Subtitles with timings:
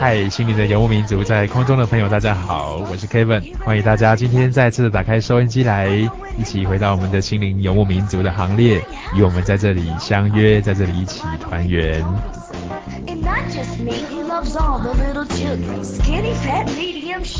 [0.00, 5.88] 嗨，心灵的游牧民族，在空中的朋友，大家好，我是 Kevin，欢迎大家今天再次打开收音机来，
[6.36, 12.04] 一起回到我们的心灵游牧民族的行列，与我们在这里相约，在这里一起团圆。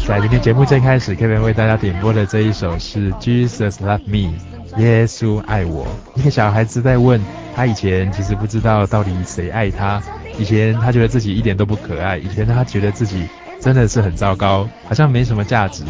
[0.06, 4.34] 在今天节目最开始，Kevin 为大家点播的这一首是 Jesus Love Me，
[4.78, 5.86] 耶稣爱我。
[6.14, 7.20] 一个小孩子在问
[7.56, 10.00] 他以前其实不知道到底谁爱他。
[10.38, 13.26] 以前他觉得自己一点都不可爱，以前他觉得自己
[13.60, 15.84] 真的是很糟糕，好像没什么价值。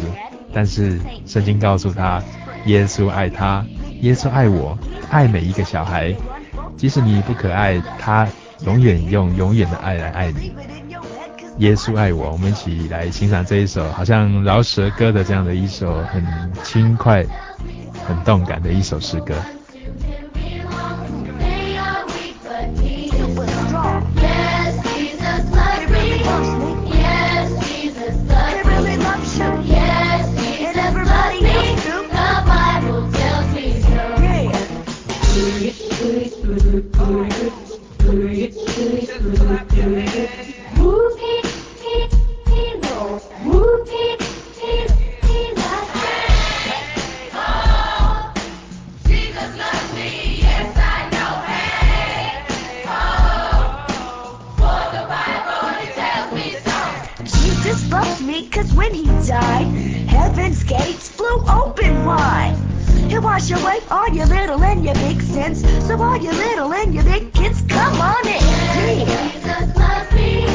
[0.53, 2.23] 但是圣经告诉他，
[2.65, 3.65] 耶稣爱他，
[4.01, 4.77] 耶稣爱我，
[5.09, 6.15] 爱每一个小孩，
[6.77, 8.27] 即使你不可爱，他
[8.65, 10.53] 永远用永远的爱来爱你。
[11.57, 16.23] 耶稣爱我，我们一起来欣赏这一首好像饶舌歌的这样的一首很
[16.63, 17.25] 轻快、
[18.05, 19.33] 很动感的一首诗歌。
[63.43, 65.61] your wife, all your little and your big sins.
[65.85, 68.39] So all your little and your big kids, come on in.
[68.41, 70.45] Yes, Jesus loves me.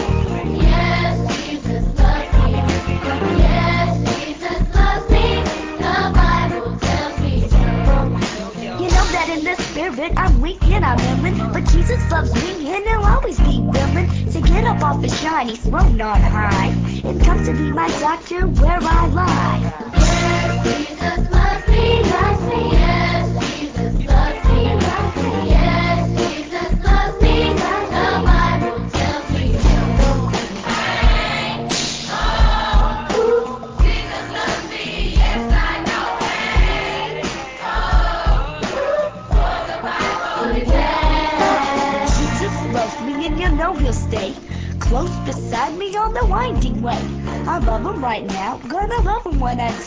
[0.57, 2.53] Yes, Jesus loves me.
[3.37, 5.43] Yes, Jesus loves me.
[5.77, 7.59] The Bible tells me so.
[8.83, 12.67] You know that in the spirit I'm weak and I'm willing, but Jesus loves me
[12.75, 16.69] and He'll always be willing to get up off the shiny throne on high
[17.05, 19.90] and come to be my doctor where I lie.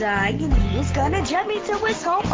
[0.04, 0.42] side.
[0.74, 2.28] He's gonna jet me to his home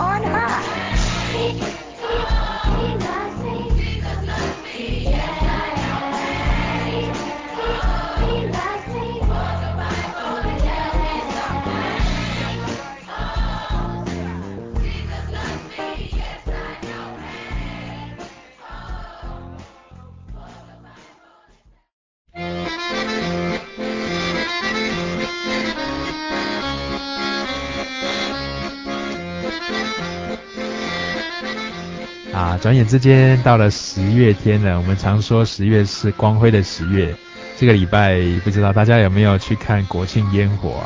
[32.70, 37.16] 转眼之间到了十月天了，我们常说十月是光辉的十月。
[37.58, 40.84] 这个礼拜不知道大家有没有去看国庆烟火？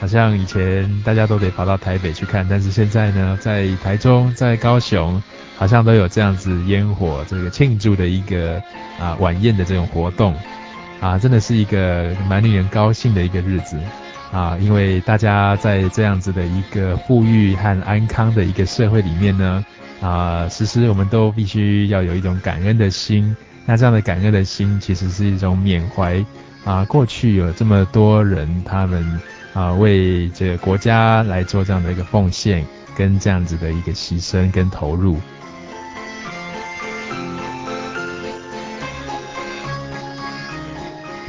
[0.00, 5.22] 好像以前大家都得跑到台北去看，但是现在呢，在台中、在高雄，
[5.58, 8.58] 好像都有这样子烟火这个庆祝的一个
[8.98, 10.34] 啊晚宴的这种活动，
[10.98, 13.76] 啊，真的是一个蛮令人高兴的一个日子
[14.32, 19.64] 啊，因为大家在这样子的一个富裕和安康的一个社会里面呢，
[20.00, 23.36] 啊，时时我们都必须要有一种感恩的心，
[23.66, 26.24] 那这样的感恩的心其实是一种缅怀
[26.64, 29.20] 啊，过去有这么多人他们。
[29.54, 32.64] 啊，为这个国家来做这样的一个奉献，
[32.94, 35.18] 跟这样子的一个牺牲跟投入。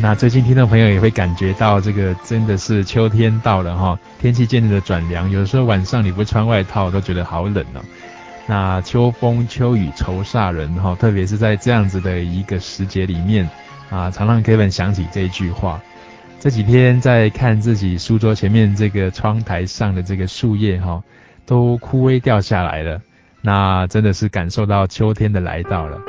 [0.01, 7.81] 那最近听众朋友也会感觉到，这个真的是秋天到了哈，天气渐渐的转凉，有时候晚上你不穿外套都觉得好冷哦。
[8.47, 13.47] 那秋风秋雨愁煞人哈，特别是在这样子的一个时节里面
[13.89, 15.81] 啊，常常 Kevin 想起这句话。
[16.39, 21.03] 这几天在看自己书桌前面这个窗台上的这个树叶哈，
[21.45, 23.01] 都枯萎掉下来了，
[23.41, 25.99] 那真的是感受到秋天的来到了。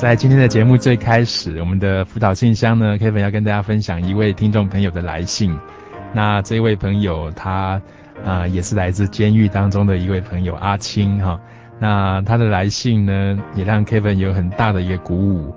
[0.00, 5.54] 在今天的节目最开始，我们的辅导信箱呢，Kevin 要跟大家分享一位听众朋友的来信。
[6.14, 7.78] 那这位朋友他
[8.24, 11.38] 啊、也是来自监狱当中的一位朋友阿青哈，
[11.78, 15.54] 那他的来信呢也让 Kevin 有很大的一个鼓舞。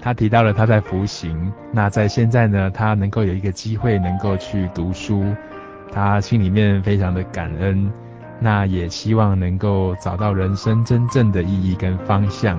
[0.00, 5.24] 他提到了他在服刑，那在现在呢他能够有一个机会能够去读书，
[5.90, 7.92] 他心里面非常的感恩，
[8.38, 12.56] 那也希望能够找到人生真正的意义跟方向。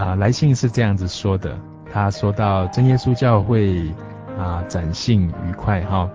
[0.00, 1.54] 啊、来信是这样子说的，
[1.92, 3.92] 他说到真耶稣教会
[4.38, 6.08] 啊展信愉快哈。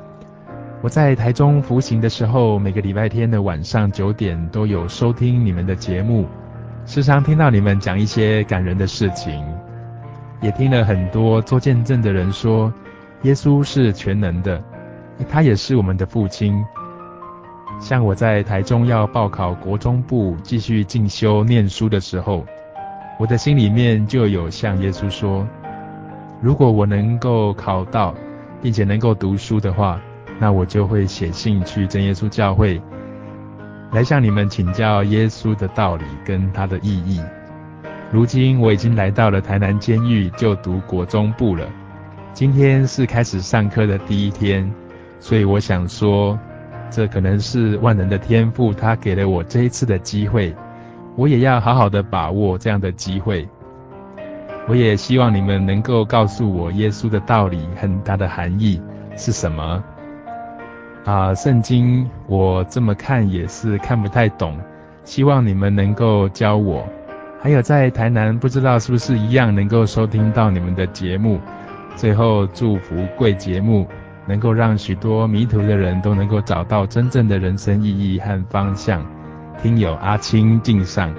[0.82, 6.26] 我在台中服刑的时候，每个礼拜天的晚上九点都有收听你们的节目，
[6.88, 9.46] 时常听到你们讲一些感人的事情，
[10.42, 12.74] 也听了很多做见证的人说，
[13.22, 14.60] 耶稣是全能的，
[15.30, 16.60] 他也是我们的父亲。
[17.80, 22.44] 像我在台中要报考国中部继续进修念书的时候，
[23.18, 25.48] 我的心里面就有向耶稣说，
[26.42, 28.14] 如果我能够考到，
[28.62, 30.00] 并且能够读书的话。
[30.38, 32.82] 那我就会写信去真耶稣教会，
[33.94, 37.22] 来向你们请教耶稣的道理跟他的意义。
[38.12, 41.66] 如今我已经来到了台南监狱就读国中部了，
[42.34, 44.70] 今天是开始上课的第一天，
[45.22, 46.38] 所以我想说，
[46.90, 50.54] 这可能是万能的天赋，他给了我这一次的机会，
[51.16, 53.48] 我也要好好的把握这样的机会。
[54.68, 58.82] 我也希望你们能够告诉我耶稣的道理和他的含义
[59.16, 59.84] 是什么。
[61.06, 64.58] 啊，圣经我这么看也是看不太懂，
[65.04, 66.84] 希望你们能够教我。
[67.40, 71.40] 还有在台南，不知道是不是一样能够收听到你们的节目。
[71.96, 73.88] 最后祝福贵节目
[74.26, 79.06] 能够让许多迷途的人都能够找到真正的人生意义和方向。
[79.62, 81.14] 听友阿青敬上。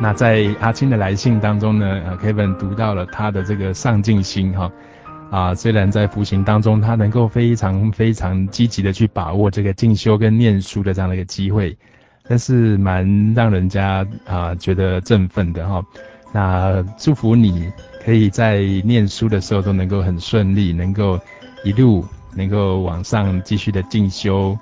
[0.00, 4.70] 那在阿青的来信当中呢，，Kevin 读到了他的这个上进心哈，
[5.30, 11.76] 啊，虽然在服刑当中，他能够非常非常积极的去把握这个进修跟念书的这样的一个机会，
[12.28, 15.82] 但是蛮让人家啊觉得振奋的哈。
[16.32, 17.72] 那祝福你
[18.04, 21.18] 可以在念书的时候都能够很顺利，能够
[21.64, 22.04] 一路
[22.36, 24.56] 能够往上继续的进修。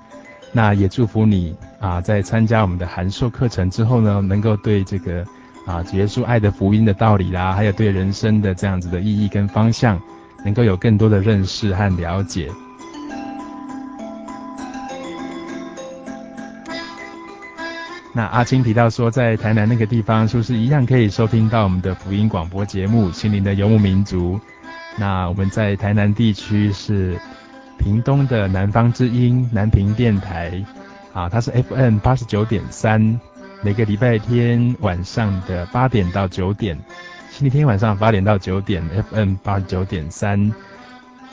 [0.51, 5.25] 那也祝福你啊，在参加我们的函授课程之后呢，能够对这个
[5.65, 9.99] 啊，结束爱的福音的道理啦，还有对人生的这样子的意义跟方向，
[10.45, 12.49] 能够有更多的认识和了解。
[18.13, 24.35] 那阿青提到说，在台南那个地方，是不是一样可以收听到我们的福音广播节目《心灵的游牧民族》？
[24.97, 27.19] 那我们在台南地区是。
[27.77, 30.63] 屏东的南方之音南屏电台，
[31.13, 33.19] 啊，它是 FM 八十九点三，
[33.61, 36.77] 每个礼拜天晚上的八点到九点，
[37.29, 40.51] 星期天晚上八点到九点，FM 八十九点三。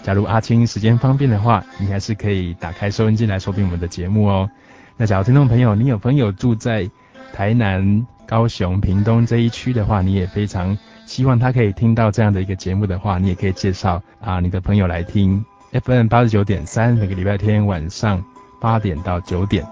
[0.03, 4.51] 假如阿青时间方便的话，你还是可以打开收音机来收听我们的节目哦。
[4.97, 6.91] 那假如听众朋友，你有朋友住在
[7.33, 15.45] 台南、高雄、屏东这一区的话，你也非常希望他可以听到这样的一个节目的话，你也可以介绍啊你的朋友来听。
[15.73, 18.23] FM 八十九点三，每个礼拜天晚上
[18.61, 19.67] 八点到九点。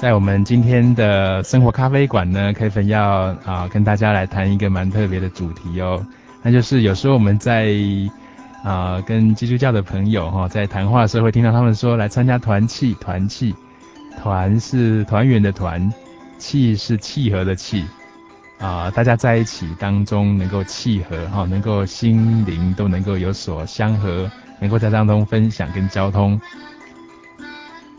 [0.00, 6.06] 在我们今天的生活咖啡馆呢，Kevin 要啊跟大家来谈一个蛮特别的主题哦，
[6.40, 7.74] 那就是有时候我们在
[8.62, 13.52] 啊跟基督教的朋友哈、哦、在谈话的时候会听到他们说来参加团契，团契，
[14.20, 15.92] 团是团圆的团，
[16.38, 17.84] 契是契合的契
[18.62, 26.40] 啊，大家在一起当中能够契合哈、能够心灵都能够有所相合，能够在当中分享跟交通，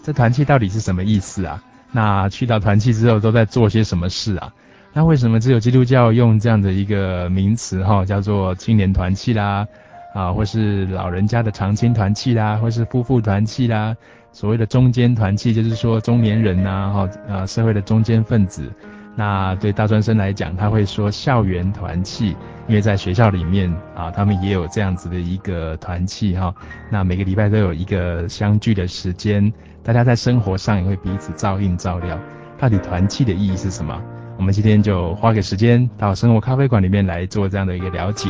[0.02, 1.62] 这团契到底是什么意思啊？
[1.92, 4.54] 那去到团契之后都在做些什么事啊？
[4.94, 9.68] 那为什么只有基督教用这样的一个名词哈，叫做青年团契啦，
[10.16, 13.94] 啊，或是老人家的长青团契啦，或是夫妇团契啦，
[14.32, 18.72] 所谓的中间团契就是说中年人呐，哈，呃，社会的中间分子。
[19.16, 22.36] 那对大专生来讲，他会说校园团契，
[22.68, 26.54] 因为在学校里面啊，他们也有这样子的一个团契哈。
[26.90, 29.54] 那每个礼拜都有一个相聚的时间。
[29.84, 32.18] 大家在生活上也会彼此照应照料，
[32.58, 34.02] 到底团契的意义是什么？
[34.38, 38.30] 我们今天就花个时间到生活咖啡馆里面来做这样的一个了解。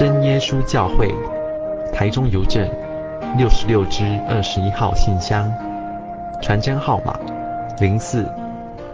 [0.00, 1.14] 真耶稣教会，
[1.92, 2.66] 台中邮政
[3.36, 5.46] 六十六支二十一号信箱，
[6.40, 7.20] 传真号码
[7.78, 8.26] 零四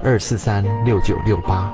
[0.03, 1.73] 二四三六九六八。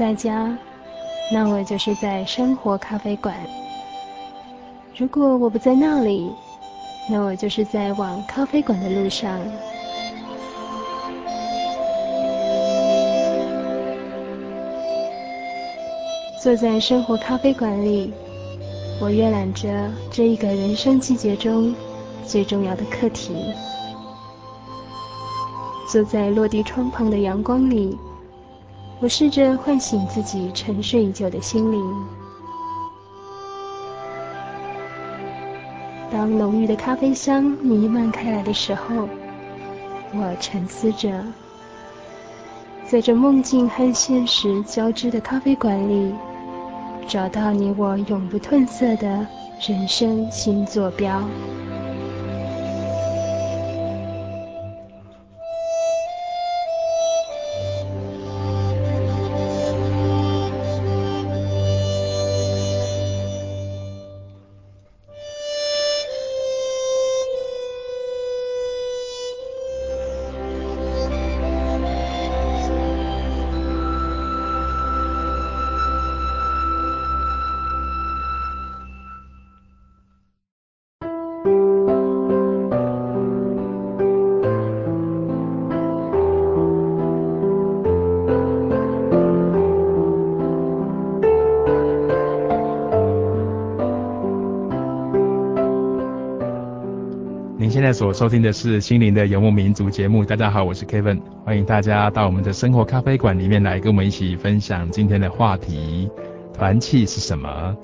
[0.00, 0.56] 在家，
[1.30, 3.34] 那我就是在生活咖啡馆；
[4.96, 6.32] 如果我不在那里，
[7.10, 9.38] 那我就是在往咖啡馆的路上。
[16.42, 18.10] 坐在生活咖啡馆里，
[19.02, 19.68] 我阅览着
[20.10, 21.74] 这一个人生季节中
[22.24, 23.34] 最重要的课题。
[25.92, 27.98] 坐在落地窗旁的阳光里。
[29.00, 32.06] 我试着唤醒自己沉睡已久的心灵。
[36.12, 39.08] 当浓郁的咖啡香弥漫开来的时候，
[40.12, 41.24] 我沉思着，
[42.86, 46.12] 在这梦境和现实交织的咖啡馆里，
[47.08, 49.26] 找到你我永不褪色的
[49.66, 51.22] 人生新坐标。
[98.00, 100.24] 所收听的是心灵的游牧民族节目。
[100.24, 106.08] 大家好，我是 Kevin，欢迎大家到我们的生活咖啡馆里面来，跟我们一起分享今天的话题：
[106.54, 107.76] 团契是什么？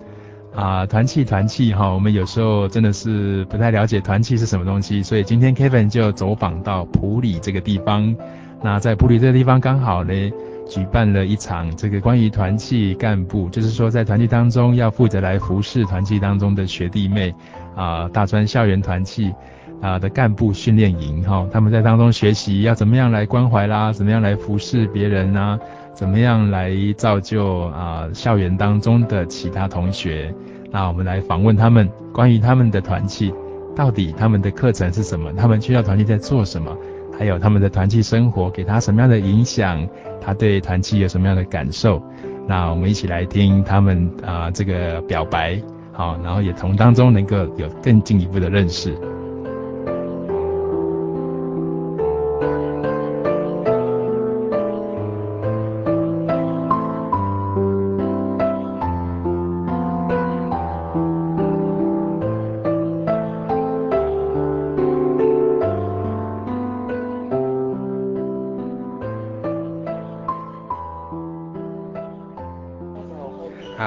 [0.55, 8.17] 啊，团契，团契哈，我们有时候真的是不太了解团契是什么东西，所以今天 Kevin 就走访到埔里这个地方。
[8.63, 10.33] 那在埔里这个地方刚好呢，
[10.67, 17.35] 举办了一场这个关于团契干部，就是说在团契当中要负责来服侍团契当中的学弟妹
[17.77, 19.31] 啊，大专校园团契。
[19.81, 25.59] 啊的干部训练营哈，他们在当中学习要怎么样来关怀啦，怎么样来服侍别人啊，
[25.95, 30.35] 怎么样来造就啊校园当中的其他同学。
[30.71, 33.33] 那我们来访问他们，关于他们的团契，
[33.75, 35.33] 到底他们的课程是什么？
[35.35, 36.77] 他们学校团契在做什么？
[37.19, 39.87] 还有他们的团契生活给他什么样的影响？
[40.21, 42.03] 他对团契有什么样的感受？
[42.47, 45.59] 那我们一起来听他们啊这个表白，
[45.93, 48.95] 好，然后也从当中能够有更进一步的认识。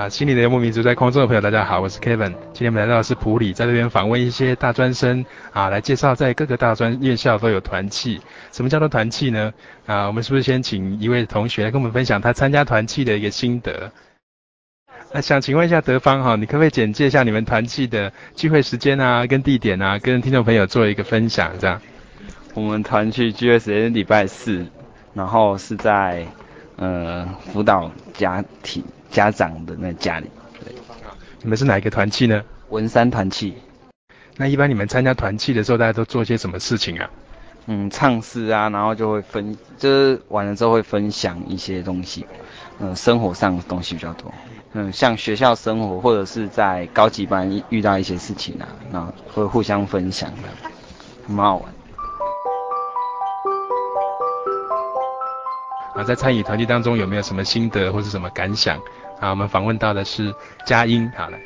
[0.10, 2.34] 心灵的游牧民族，在空中的朋友，大家好，我是 Kevin。
[2.52, 5.24] 今天我们来到的是普里，在这边访问一些大专生
[5.54, 8.20] 啊，来介绍在各个大专院校都有团契。
[8.52, 9.54] 什么叫做团契呢？
[9.86, 13.92] 啊，我们是不是先请一位同学来跟我们分享他参加团契的一个心得？
[15.14, 21.52] 那想请问一下德芳哈，你可不可以简介一下你们团契的聚会时间啊，跟地点啊，跟听众朋友做一个分享？
[21.60, 21.80] 这样。
[22.56, 24.66] 我们团契聚会时间礼拜四，
[25.14, 26.26] 然后是在
[26.78, 28.84] 呃辅导家庭。
[29.12, 30.30] 家长的那家里，
[30.64, 30.74] 对，
[31.42, 32.44] 你们是哪一个团契呢？
[32.70, 33.56] 文山团契。
[34.38, 37.10] 那一般你们参加团契的时候，大家都做些什么事情啊？
[37.66, 42.26] 嗯，唱诗啊，然后就会分，就是完了之后会分享一些东西，
[42.80, 44.34] 嗯，生活上的东西比较多。
[44.74, 50.48] 嗯，像学校生活或者是在高级班遇到一些事情啊，然后会互相分享的，
[51.28, 51.74] 蛮好玩。
[56.00, 58.78] 啊，在参与团体当中有没有什么心得或是什么感想？
[59.20, 60.34] 啊，我们访问到的是
[60.66, 61.38] 佳音，好了。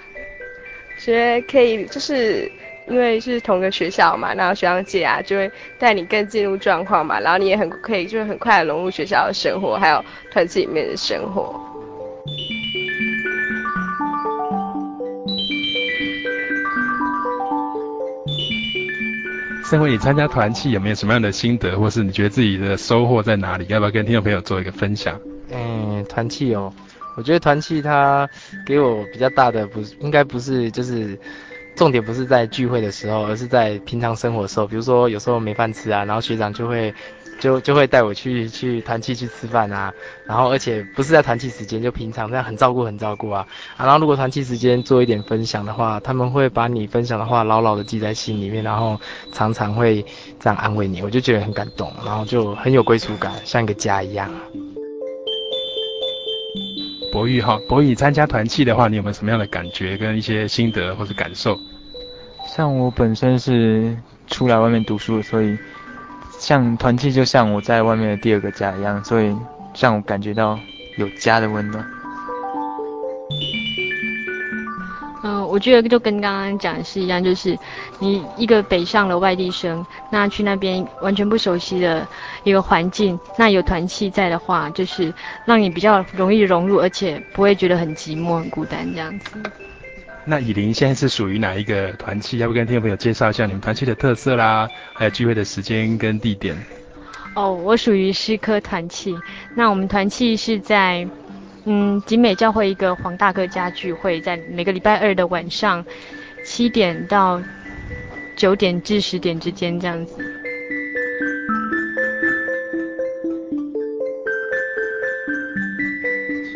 [0.99, 2.51] 觉得可以，就是
[2.87, 11.59] 因为是同个学校嘛，然后学长姐啊就会带你更进入状况嘛，然后你也很可以，就是很快的融入学校的生活，还有团体里面的生活。
[19.63, 23.65] 身为你参加团契有没有什么样的心得，或是你觉得自己的收获在哪里？
[23.69, 25.19] 要不要跟听众朋友做一个分享？
[25.51, 26.71] 嗯，团契哦。
[27.15, 28.27] 我觉得团契它
[28.65, 31.17] 给我比较大的不是，应该不是就是
[31.75, 34.67] 重点不是在聚会的时候，而是在平常生活的时候。
[34.67, 36.93] 比如说有时候没饭吃啊，然后学长就会
[37.39, 39.93] 就就会带我去去团契去吃饭啊，
[40.25, 43.85] 然后而且不是在团契时间，就平常这样很照顾很照顾啊，啊。
[43.85, 48.99] 然后如果团契时间做一点分享的话，他们会把你分享的话牢牢的记在心里面，然后
[49.31, 50.05] 常常会
[50.39, 54.31] 这样安慰你，我就觉得很感动，然后就很有归属感，像一个家一样。
[57.11, 61.55] 博宇哈，博宇参加团契的话，你有没有什么样的感觉跟一些心得或是感受？
[62.47, 63.95] 像我本身是
[64.27, 65.55] 出来外面读书，所以
[66.39, 69.35] 像团契就像我在外面的第二个家一样，所以
[69.79, 70.59] 让我感觉到
[70.97, 71.85] 有家的温暖。
[75.25, 77.57] 嗯我觉得就跟刚刚讲的是一样，就是
[77.99, 82.05] 你一个北上的外地生，那去那边完全不熟悉的
[82.43, 85.13] 一个环境，那有团契在的话，就是
[85.45, 89.37] 让你比较容易融入，而且不会觉得很寂寞、很孤单这样子。
[90.25, 92.37] 那以琳现在是属于哪一个团契？
[92.37, 96.55] 要不跟听众朋友介绍一下你们团契的特色啦，还有聚会的时间跟地点？
[97.35, 99.15] 哦，我属于诗科团契，
[99.55, 101.07] 那我们团契是在。
[101.65, 105.85] 嗯，集美教会一个黄大哥家聚会，在每个礼拜二的晚上
[106.43, 107.41] 七点到
[108.35, 110.13] 九点至十点之间这样子。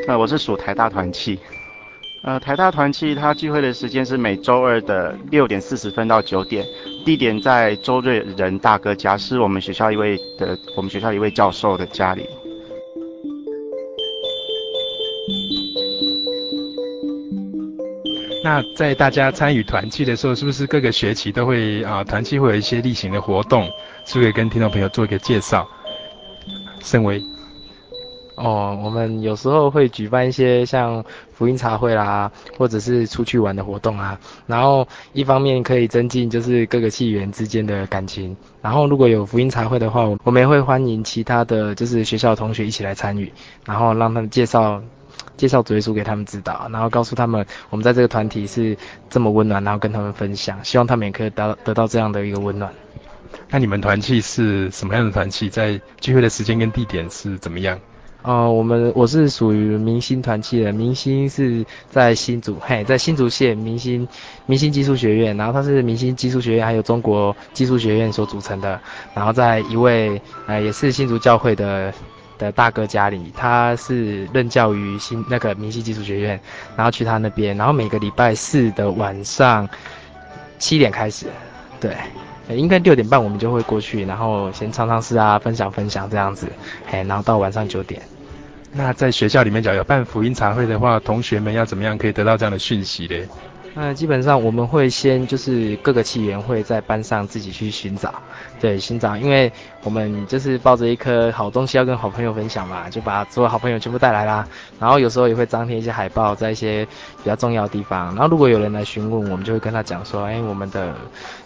[0.10, 1.40] 呃，我是属台大团契，
[2.28, 6.66] 呃，台大团契它聚会的时间是每周二的六点四十分到九点，
[7.06, 12.28] 地点在周瑞仁大哥家，是我们学校一位的我们学校一位教授的家里。
[18.44, 23.64] 那在大家参与团契的时候，是不是各个学期都会啊团契会有一些例行的活动？
[24.06, 25.66] 是不是可以跟听众朋友做一个介绍？
[26.82, 27.24] 盛威。
[28.38, 34.20] 哦，我们有时候会举办一些像福音茶会啦，或者是出去玩的活动啊。
[34.46, 38.38] 然后一方面可以增进就是各个契员之间的感情。
[38.62, 43.34] 然后如果有福音茶会的话，我们也会欢迎其他的就是学校同学一起来参与，
[43.66, 44.82] 然后让他们介绍。
[45.36, 48.76] 介绍主耶稣给他们知道，然后告诉他们我们在这个团体是
[49.08, 52.74] 这么温暖，然后跟他们分享，希望他们也可以得得到这样的一个温暖。
[53.48, 55.48] 那你们团契是什么样的团契？
[55.48, 57.80] 在聚会的时间跟地点是怎么样？
[58.28, 64.06] 呃，我们我是属于明星团契的，明星是在新竹，嘿，在新竹县明星
[64.48, 68.78] 明星技术学院，然后它是明星技术学院还有中国技术学院所组成的，
[69.14, 71.94] 然后在一位呃也是新竹教会的
[72.38, 76.38] 的大哥家里，他是任教于新那个明星技术学院，
[76.76, 79.70] 然后去他那边，然后每个礼拜四的晚上
[80.60, 81.28] 七点开始，
[81.80, 81.96] 对。
[82.50, 86.48] 应该六点半我们就会过去，然后先唱唱诗啊，分享分享这样子，
[86.86, 88.02] 嘿，然后到晚上九点。
[88.72, 93.16] 那在学校里面，假如有办福音茶会的话，同学们要怎么样可以得到这样的讯息呢？
[93.74, 98.12] 那基本上我们会先就是各个契员会在班上自己去寻找，
[98.60, 99.52] 对，寻找，因为
[99.84, 104.48] 我们就是抱着一颗好东西要跟好朋友分享嘛，就把所有好朋友全部带来啦。
[104.80, 106.84] 然后有时候也会张贴一些海报在一些
[107.18, 108.08] 比较重要的地方。
[108.16, 110.96] 然后如果有人来询问，我们就会跟他讲说，哎，我们的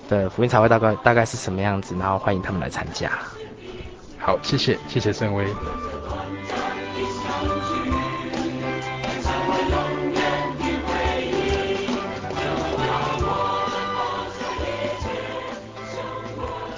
[0.07, 3.11] 的福音茶会大概大概是什么样子，然后欢迎他们来参加。
[4.17, 5.45] 好，谢谢，谢谢盛威。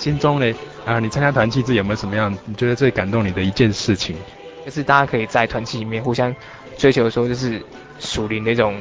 [0.03, 0.53] 心中嘞
[0.85, 4.17] 啊，你参加团契这有没有什么样你觉得最感动你的一件事情？
[4.65, 6.35] 就是大家可以在团契里面互相
[6.77, 7.61] 追求，说就是
[7.99, 8.75] 属灵的那种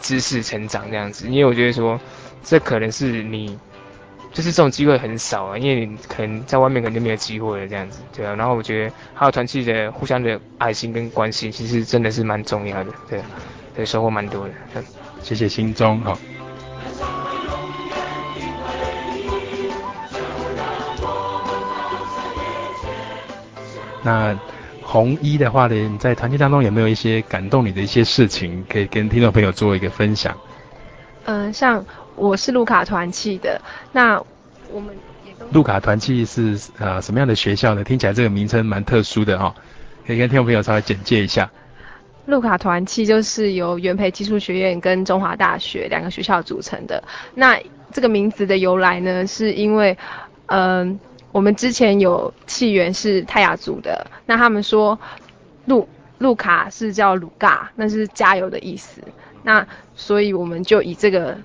[0.00, 1.28] 知识成长这样子。
[1.28, 2.00] 因为我觉得说
[2.42, 3.58] 这可能是你
[4.32, 8.34] 就是这种机会很少啊，因为你可能在外面可能就没有机会了这样子，对啊。
[8.34, 13.26] 然后我觉得还有团契的互相的爱心跟关心，其实真的是蛮重要的，对啊，
[13.76, 14.82] 对，收获蛮多的。
[15.22, 16.18] 谢谢心中好。
[24.08, 24.34] 那
[24.80, 30.34] 红衣的话呢，你在团契当中有没有一些感动你的一些事情，可以跟听众朋友做一个分享？
[31.26, 31.84] 嗯、呃，像
[32.16, 33.60] 我是路卡团契的，
[33.92, 34.18] 那
[34.72, 37.84] 我们也都路卡团契是呃什么样的学校呢？
[37.84, 39.54] 听起来这个名称蛮特殊的哈、哦，
[40.06, 41.50] 可以跟听众朋友稍微简介一下。
[42.24, 47.04] 路卡团契就是由元培技术学院跟中华大学两个学校组成的。
[47.34, 47.60] 那
[47.92, 49.98] 这个名字的由来呢，是因为
[50.46, 50.88] 嗯。
[50.88, 50.98] 呃
[51.30, 54.98] 我们之前有契源是泰雅族的，那他们说
[55.66, 55.86] 路
[56.16, 59.02] 路卡是叫鲁嘎，那是加油的意思。
[59.42, 61.36] 那所以我们就以这个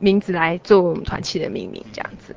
[0.00, 2.34] 名字来做我们团契的命名，这样子。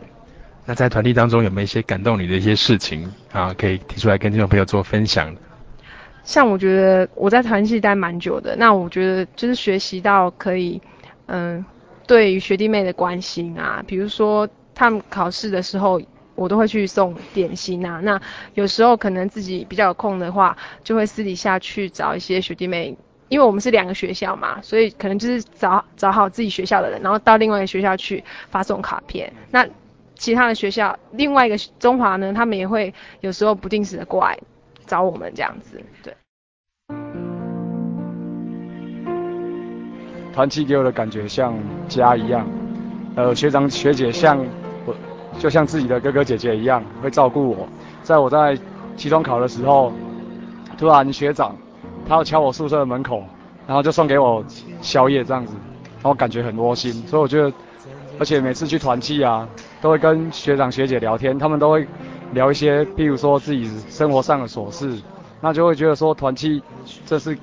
[0.64, 3.54] 那在团体当中有没有一些感动你的一些事情啊？
[3.58, 5.36] 可以提出来跟听众朋友做分享？
[6.24, 10.80] 像我觉得我在团契待蛮久的，那我觉得就是学习到可以，
[11.26, 11.66] 嗯，
[12.06, 16.00] 对于学弟妹的关心啊，比如说他们考试的时候。
[16.36, 18.20] 我都会去送点心啊，那
[18.54, 22.96] 有时候可能自己比较有空的话，就会私底下去找一些学弟妹，
[23.30, 29.32] 因为我们是两个学校嘛，所以可能就是找找好自己学校的人，然后到另外一个学校去发送卡片。
[29.52, 29.67] 那
[30.15, 34.38] 其他的学校，另外一个中华呢，他们也会有时候不定时的过来
[34.86, 36.13] 找我们这样子，对。
[40.34, 41.54] 团契给我的感觉像
[41.89, 42.48] 家一样，
[43.15, 44.46] 呃，学长学姐像。
[45.42, 47.68] 就像自己的哥哥姐姐一样，会照顾我。
[48.04, 48.56] 在我在
[48.96, 49.92] 期中考的时候，
[50.78, 51.56] 突然学长
[52.08, 53.24] 他要敲我宿舍的门口，
[53.66, 54.46] 然后就送给我
[54.84, 55.54] 宵夜这样子，
[55.96, 56.94] 然后感觉很窝心。
[57.08, 57.52] 所以我觉得，
[58.20, 59.50] 而且每次去团契啊，
[59.82, 61.88] 都会跟学长学姐聊天，他们都会
[62.34, 65.02] 聊一些，譬如说自己生活上的琐事，
[65.42, 66.62] 那就会觉得说团契
[67.08, 67.36] 这是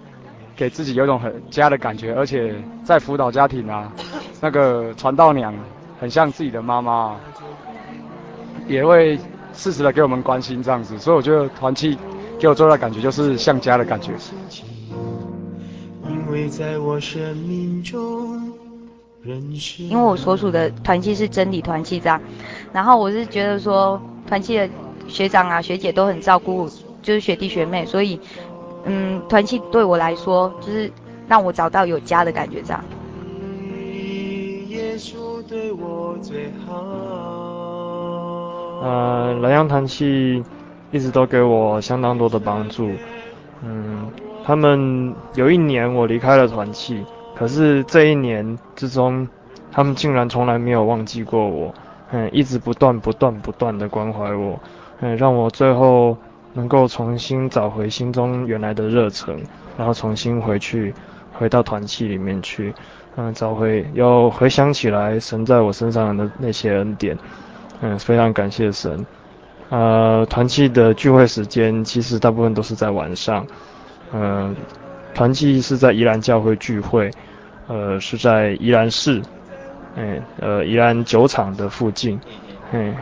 [0.54, 2.14] 给自己有一种很家的感觉。
[2.14, 3.92] 而且在辅导家庭啊，
[4.40, 5.52] 那个传道娘
[6.00, 7.16] 很像自己的妈妈。
[8.68, 9.18] 也会
[9.52, 11.98] 适时的给我们关心这样子，所以我觉得团契
[12.38, 14.12] 给我最大的感觉就是像家的感觉。
[16.08, 18.52] 因为在我生命中，
[19.78, 22.20] 因为我所属的团契是真理团契这样，
[22.72, 24.68] 然后我是觉得说团契的
[25.08, 26.68] 学长啊学姐都很照顾，
[27.02, 28.20] 就是学弟学妹，所以
[28.84, 30.90] 嗯团契对我来说就是
[31.26, 32.84] 让我找到有家的感觉这样。
[34.68, 37.47] 耶稣对我最好。
[38.80, 40.42] 呃，南洋团契
[40.90, 42.90] 一直都给我相当多的帮助。
[43.62, 44.06] 嗯，
[44.44, 49.28] 他们有一年我离开了团契，可是这一年之中，
[49.72, 51.74] 他们竟然从来没有忘记过我。
[52.10, 54.58] 嗯，一直不断不断不断的关怀我。
[55.00, 56.16] 嗯，让我最后
[56.54, 59.36] 能够重新找回心中原来的热忱，
[59.76, 60.94] 然后重新回去，
[61.34, 62.72] 回到团契里面去。
[63.16, 67.18] 嗯，找回，要回想起来神在我身上的那些恩典。
[67.80, 69.06] 嗯，非常感谢神。
[69.70, 73.46] 呃，团契的聚会时间其实大部分都是在晚上。
[74.12, 74.54] 呃，
[75.14, 77.10] 团契是在宜兰教会聚会，
[77.66, 79.22] 呃，是在宜兰市，
[79.96, 82.18] 哎，呃，宜兰酒厂的附近，
[82.72, 82.94] 哎，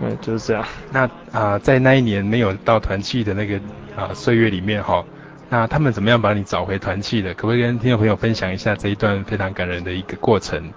[0.00, 0.64] 嗯，就是这样。
[0.90, 3.60] 那啊、在那一年没有到团契的那个
[3.94, 5.04] 啊、岁月里面哈，
[5.50, 7.34] 那他们怎么样把你找回团契的？
[7.34, 10.72] 可不可以跟听众朋友分享一下这一段非常感人的一个过程？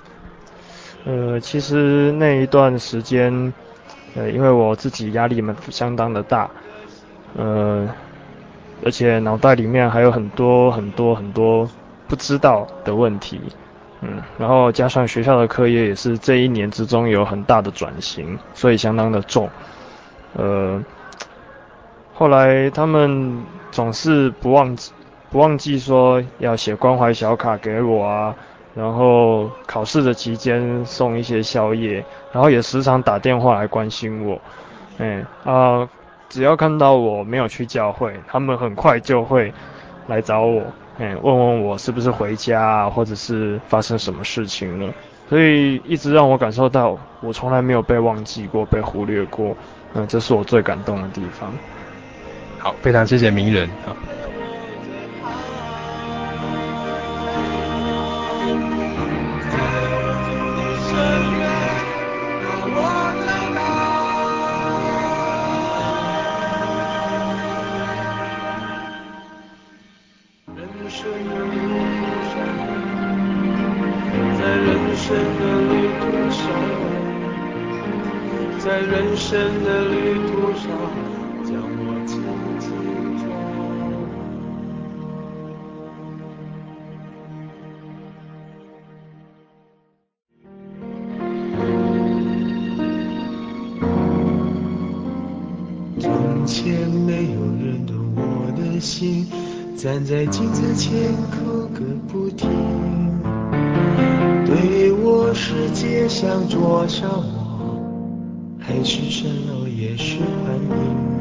[1.05, 3.53] 呃，其实那一段时间，
[4.15, 6.49] 呃，因为我自己压力嘛相当的大，
[7.35, 7.89] 呃，
[8.85, 11.69] 而且脑袋里面还有很多很多很多
[12.07, 13.41] 不知道的问题。
[14.05, 19.49] 嗯，然后加上学校的课业也是这一年之中有很大的转型，所以相当的重。
[20.35, 20.83] 呃，
[22.13, 24.91] 后来他们总是不忘记
[25.29, 28.35] 不忘记说要写关怀小卡给我啊，
[28.75, 34.41] 然后考试的期间送一些宵夜，然后也时常打电话来关心我。
[34.97, 35.87] 哎啊，
[36.29, 39.53] 只要看到我没有去教会，他们很快就会
[40.07, 40.63] 来找我。
[40.99, 44.93] 哎，问问我是不是回家，或者是发生什么事情了，
[45.27, 49.55] 所以一直让我感受到我从来没有被忘记过，被忽略过，
[49.93, 51.51] 嗯，这是我最感动的地方。
[52.59, 53.93] 好，非常谢谢名人啊
[70.95, 71.57] 在人生的旅
[71.89, 72.37] 途上，
[74.37, 76.45] 在人生的旅途上，
[78.59, 79.25] 在人生
[79.63, 79.93] 的旅
[80.27, 80.69] 途上，
[81.43, 82.11] 将我紧
[82.59, 83.57] 紧抱。
[95.99, 96.05] 从
[96.45, 98.21] 前没有人懂我
[98.55, 99.42] 的心。
[99.83, 100.93] 站在镜子前
[101.29, 102.47] 哭个不停，
[104.45, 107.83] 对我世界像灼伤我，
[108.57, 111.19] 还是蜃楼也是幻影。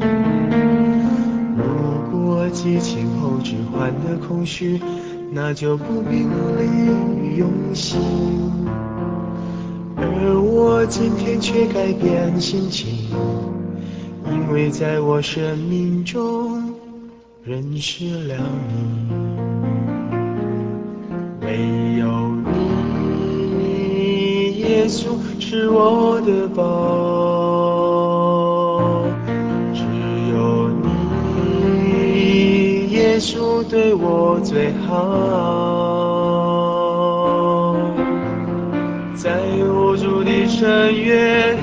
[1.57, 4.79] 如果激情后只换得空虚，
[5.29, 7.99] 那就不必努力用心。
[9.97, 13.09] 而我今天却改变心情，
[14.31, 16.42] 因为在我生命中。
[17.45, 18.37] 认识了
[18.69, 19.11] 你，
[21.41, 22.07] 唯有
[23.59, 26.63] 你，耶稣是我的宝，
[29.73, 29.83] 只
[30.31, 30.69] 有
[31.75, 34.95] 你，耶稣对我最好，
[39.15, 41.57] 在无助的深渊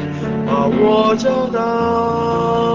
[0.47, 2.70] 把我找到。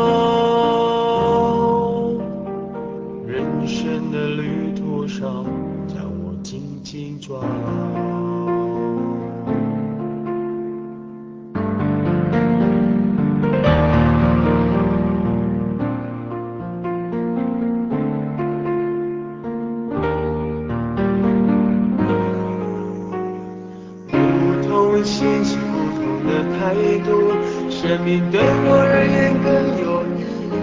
[26.57, 26.73] 太
[27.05, 27.35] 多
[27.69, 29.47] 生命对我而言更
[29.83, 30.53] 有意义，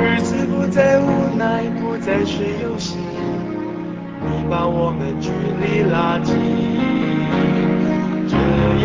[0.00, 1.04] 日子不再无
[1.36, 2.96] 奈，不再是游戏，
[4.22, 5.30] 你把我们距
[5.60, 6.34] 离拉近，
[8.28, 8.36] 这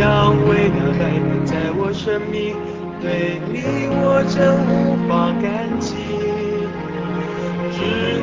[0.02, 2.56] 样伟大的改变在我生命，
[3.02, 5.94] 对你我真无法感激，
[7.72, 7.78] 只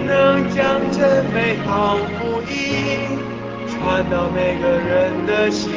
[0.05, 0.11] 能
[0.50, 0.59] 将
[0.90, 2.50] 这美好福音
[3.68, 5.70] 传到每个人的心。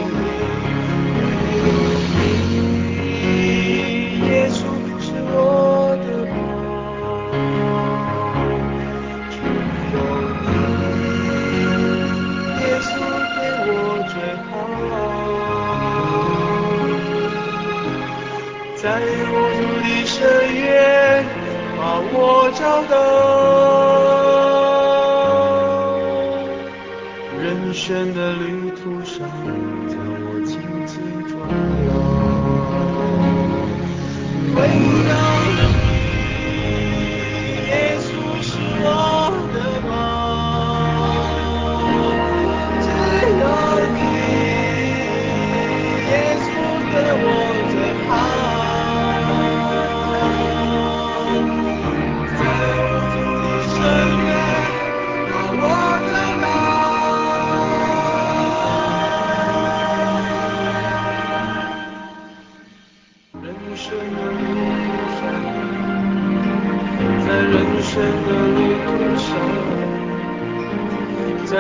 [22.16, 22.94] 我找到，
[27.42, 28.63] 人生的旅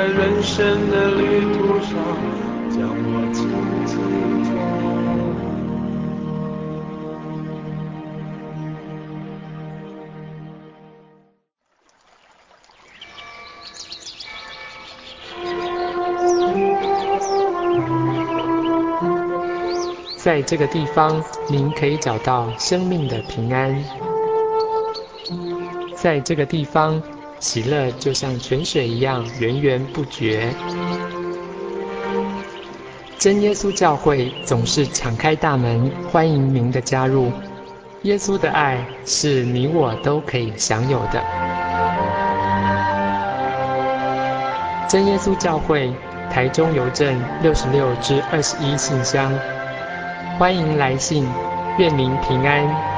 [0.03, 1.95] 在人生的旅途上
[2.69, 3.47] 将我轻
[3.85, 3.95] 轻
[20.17, 23.73] 在这个地方您可以找到生命的平安。
[25.95, 27.01] 在这个地方
[27.43, 30.49] 喜乐就像泉水一样源源不绝。
[33.19, 37.33] 真耶稣教会总是敞开大门，欢迎您的加入。
[38.03, 41.21] 耶稣的爱是你我都可以享有的。
[44.87, 45.91] 真耶稣教会，
[46.31, 49.29] 台中邮政六十六至二十一信箱，
[50.39, 51.27] 欢迎来信，
[51.77, 52.92] 愿您平安。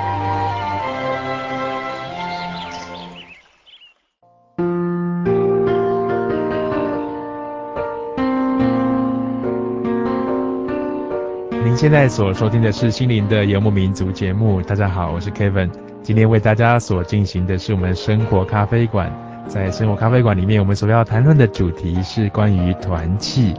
[11.85, 14.59] 现在所收听的是心灵的游牧民族节目。
[14.59, 15.69] 大家好，我是 Kevin。
[16.01, 19.15] 今天为大家所进行的是我们生活咖啡馆。
[19.47, 23.53] 在生活咖啡馆里面，我们所要谈论的主题是关于团契。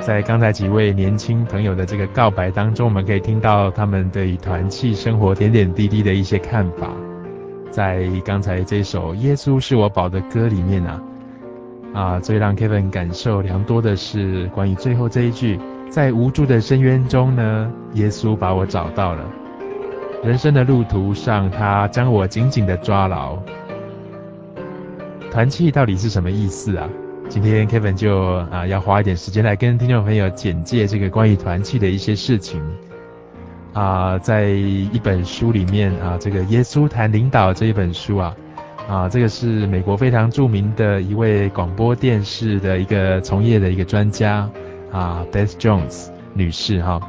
[0.00, 6.90] 在刚才几位年轻朋友的这个告白当中，我们可以听到他们对于团契生活点点滴滴的一些看法。
[7.70, 11.02] 在刚才这首《耶稣是我宝》的歌里面啊，
[11.94, 15.58] 啊，最让 Kevin 感受良多的是关于最后这一句。
[15.88, 19.24] 在无助的深渊中呢，耶稣把我找到了。
[20.22, 23.38] 人生的路途上，他将我紧紧地抓牢。
[25.30, 26.88] 团契到底是什么意思啊？
[27.28, 32.62] 今天 Kevin 就啊要花一点时间来跟听众朋友简介这个关于团契的一些事情。
[33.72, 38.36] 啊，在一本书里面啊，这个耶稣谈领导这一本书啊，
[38.88, 44.48] 啊，这个是美国非常著名的一位广播电视的一个从业的一个专家。
[44.92, 47.00] 啊，Beth Jones 女士哈，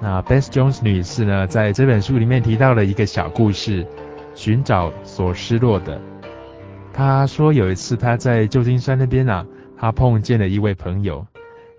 [0.00, 3.86] 那 Beth Jones 女士呢，在这本书里面提到了一个小故事，
[4.34, 6.00] 寻找所失落的。
[6.92, 9.44] 她说有一次她在旧金山那边啊，
[9.78, 11.26] 她碰见了一位朋友，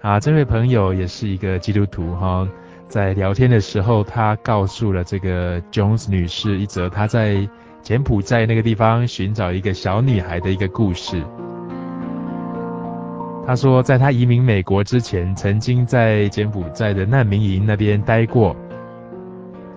[0.01, 2.47] 啊，这位朋友也是一个基督徒哈，
[2.87, 7.47] 在聊天的时候，他告诉了这个 Jones 女士一则她在
[7.81, 11.23] 柬埔寨那个地方寻找一个小女孩的一个故事。
[13.47, 18.53] 他说，在他移民美国之前，曾经在柬埔寨的难民营那边待过。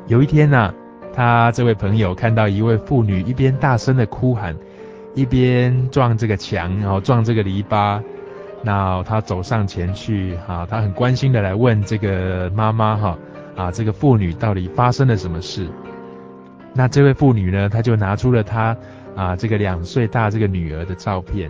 [0.08, 0.74] 有一天呢、
[1.12, 4.56] 他这位朋友看到一位妇女一边大声的哭喊，
[5.14, 8.02] 一边撞这个墙，然后撞这个篱笆。
[8.64, 13.18] 那他走上前去，哈，他很关心的来问这个妈妈，哈，
[13.54, 15.68] 啊，这个妇女到底发生了什么事？
[16.74, 18.76] 那这位妇女呢，她就拿出了她
[19.14, 21.48] 啊这个两岁大这个女儿的照片。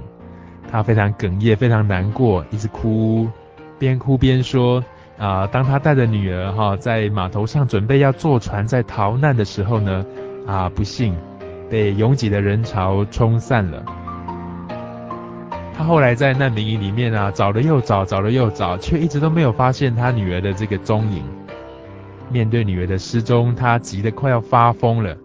[0.70, 3.28] 他非常哽咽，非常难过，一直哭，
[3.78, 4.84] 边哭边说：
[5.18, 10.04] 啊，当他带着女儿哈在码头上准备要坐船在逃难的时候呢，
[10.46, 11.16] 啊，不幸
[11.68, 13.84] 被拥挤的人潮冲散了。
[15.76, 21.22] 他后来在难民营里面啊，找了又找，找了又找，却一直都没有发现他女儿的这个踪影。
[22.30, 25.16] 面对女儿的失踪，他急得快要发疯了。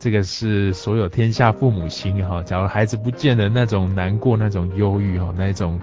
[0.00, 5.80] 这个是所有天下父母心哈，假如孩子不见了，那种难过、那种忧郁哈，那种、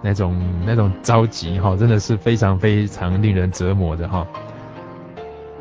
[0.00, 0.34] 那种、
[0.64, 4.26] 那种着急哈，真的是非常非常令人折磨的哈。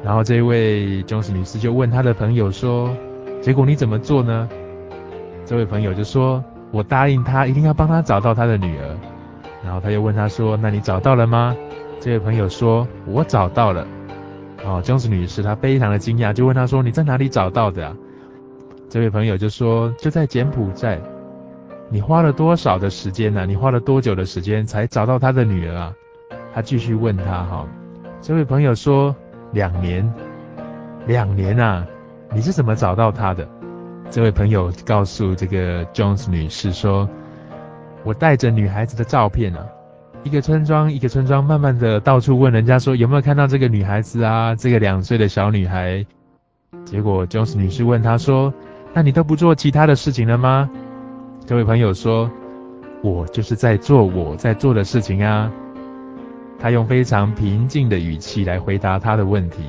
[0.04, 2.90] 然后这位 Jones 女士就问她的朋友说
[3.44, 4.48] ：“结果你怎么做呢？”
[5.46, 8.98] 这位朋友就说：“我答应他一定要帮他找到他的女儿。”
[9.64, 11.56] 然后他又问他说：“那你找到了吗？”
[12.00, 13.86] 这位朋友说：“我找到了。”
[14.64, 17.98] 哦，Jones 女士她非常的惊讶，就问他说：“你在哪里找到的啊？”
[18.90, 21.00] 这位朋友就说：“就在柬埔寨。”
[21.90, 23.46] 你花了多少的时间呢？
[23.46, 25.94] 你花了多久的时间才找到他的女儿啊？
[26.54, 27.68] 他继续问他哈。
[28.22, 29.16] 这位朋友说
[29.52, 30.14] ：“两年，
[31.08, 31.86] 两年啊！
[32.34, 33.48] 你是怎么找到他的？”
[34.10, 37.10] 这位朋友告诉这个 Jones 女士说
[38.06, 39.66] ：“我带着女孩子的照片啊。”
[40.24, 46.06] 一个村庄一个村庄，慢慢的到处问人家说有没有看到这个女孩子啊，这个两岁的小女孩。
[46.86, 48.54] 结果 Jones 女士问他说
[48.94, 50.70] ：“那你都不做其他的事情了吗？”
[51.46, 52.32] 这位朋友说
[53.04, 55.52] ：“我就是在做我在做的事情啊。”
[56.60, 59.64] 他用非常平静的语气来回答他的问题。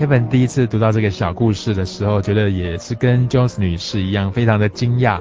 [0.00, 5.20] Kevin 第一次读到这个小故事的时候，觉得也是跟 Jones 女士一样，非常的惊讶。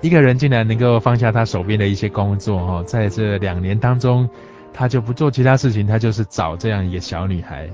[0.00, 4.26] 一个人竟然能够放下他手边的一些工作，哈，在这两年当中，
[4.72, 7.68] 他就不做其他事情，他就是找这样一个小女孩，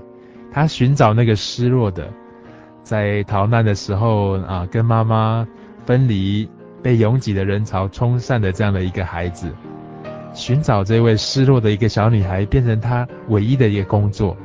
[0.51, 2.12] 他寻找那个失落的，
[2.82, 5.46] 在逃难的时候啊，跟妈妈
[5.86, 6.51] 分离，
[6.82, 9.48] 被拥挤的人潮冲散的这样的一个孩子，
[10.34, 14.36] 寻找这位失落的一个小女孩，变成他唯一的一个工作。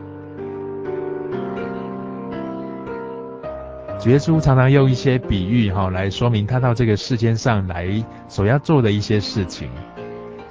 [4.06, 7.88] 耶稣常常用一些比喻哈来说明他到这个世间上来
[8.28, 9.70] 所要做的一些事情。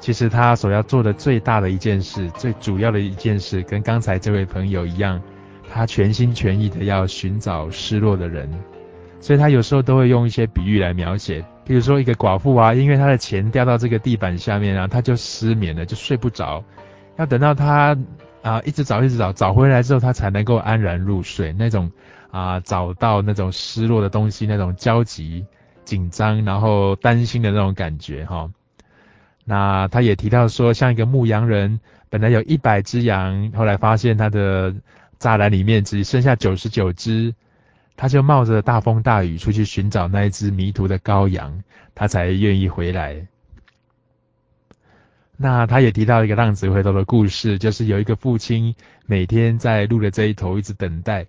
[0.01, 5.21] 其实他所要做的最大的一件事，最主要的一件事，跟刚才这位朋友一样，
[5.73, 8.51] 他全心全意的要寻找失落的人。
[9.21, 16.63] 所以他有时候都会用一些比喻来描写，比如说一个寡妇啊，因为她的钱掉到这个地板下面啊，她就失眠了，就睡不着，
[17.17, 17.97] 要等到她
[18.43, 21.55] 啊一直找一直找，找回来之后，她才能够安然入睡。
[21.55, 21.91] 那种
[22.35, 25.47] 啊找到那种失落的东西，那种焦急、
[25.85, 28.51] 紧张，然后担心的那种感觉哈。
[29.45, 31.79] 那他也提到说，像一个牧羊人，
[32.11, 34.75] 本来有一百只羊，后来发现他的
[35.21, 37.33] 栅栏里面只剩下九十九只。
[37.97, 41.63] 他就冒着大风大雨出去寻找那一只迷途的羔羊，
[41.95, 43.29] 他才愿意回来。
[45.37, 48.75] 那他也提到一个浪子回头的故事，就是有一个父亲
[49.07, 51.27] 每天在路的这一头一直等待，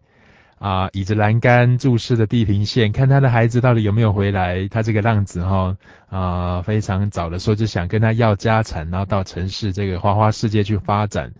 [0.57, 4.67] 啊，倚着栏杆注视着地平线，看他的孩子到底有没有回来。
[4.69, 5.75] 他这个浪子哈，
[6.09, 11.33] 啊，非常早的时候就想跟他要家产，然后到城市这个花花世界去发展。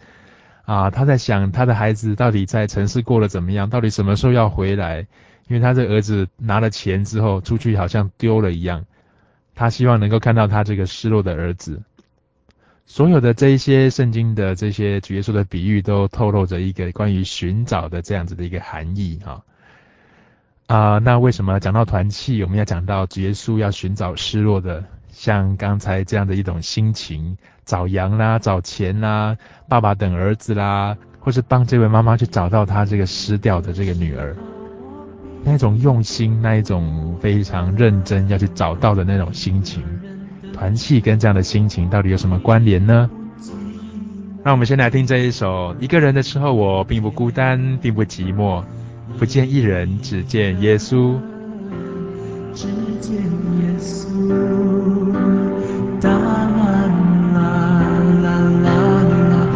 [0.66, 5.07] 啊，他在想他的孩子到底在城市过得怎么样，到底什么时候要回来？
[5.47, 8.84] 因为他这儿子拿了钱之后出去好像丢了一样，
[9.53, 11.82] 他希望能够看到他这个失落的儿子。
[12.86, 19.43] 所有的这一些圣经的这些主耶稣的比喻都透露着一个关于寻找的这样子的一个含义哈。
[20.67, 24.83] 啊，那为什么讲到团契，我们要讲到主耶稣要寻找失落的？
[25.11, 29.38] 像刚才这样的一种心情，找羊啦，找钱啦，
[29.69, 34.36] 爸爸等儿子啦，或是帮这位妈妈去找到她这个失掉的这个女儿，
[35.43, 39.81] 那种用心，那一种非常认真要去找到的那种心情，
[40.56, 43.10] 团契跟这样的心情到底有什么关联呢？
[44.41, 48.64] 那我们先来听这一首，一个人的时候我并不孤单，并不寂寞，
[49.20, 51.16] 不见一人，只见耶稣。
[52.53, 52.68] 只
[53.01, 54.32] 见耶稣，
[55.99, 56.47] 哒啦
[57.34, 57.41] 啦
[58.24, 58.72] 啦啦
[59.30, 59.47] 啦，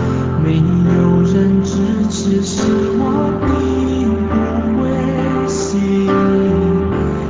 [0.44, 1.78] 没有人支
[2.10, 2.64] 持使
[2.98, 3.48] 我并
[4.28, 4.36] 不
[4.76, 4.90] 灰
[5.48, 5.80] 心，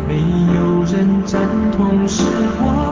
[0.08, 0.12] 没
[0.56, 1.38] 有人赞
[1.78, 2.24] 同使
[2.62, 2.89] 我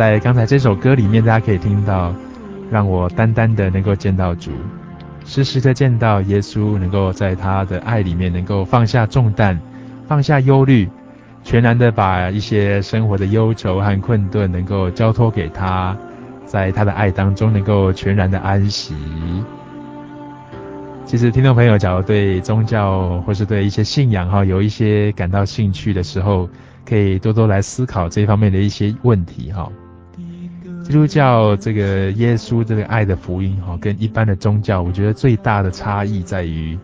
[0.00, 2.10] 在刚才这首歌里面，大家可以听到，
[2.70, 4.50] 让我单单的能够见到主，
[5.26, 9.60] 时时的见到耶稣，能够在他的爱里面能够放下重担，
[10.08, 10.88] 放下忧虑，
[11.44, 15.94] 全然的把一些生活的忧愁和困顿能够交托给他，
[16.46, 18.94] 在他的爱当中能够全然的安息。
[21.04, 26.48] 其实听众朋友，假如对宗教或是对一些信仰哈有一些感到兴趣的时候，
[26.88, 29.70] 可以多多来思考这方面的一些问题哈。
[30.90, 36.76] 基督教这个耶稣这个爱的福音哈，跟一般的宗教，我觉得最大的差异在于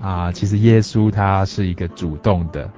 [0.00, 2.70] 啊，其实耶稣他是一个主动的。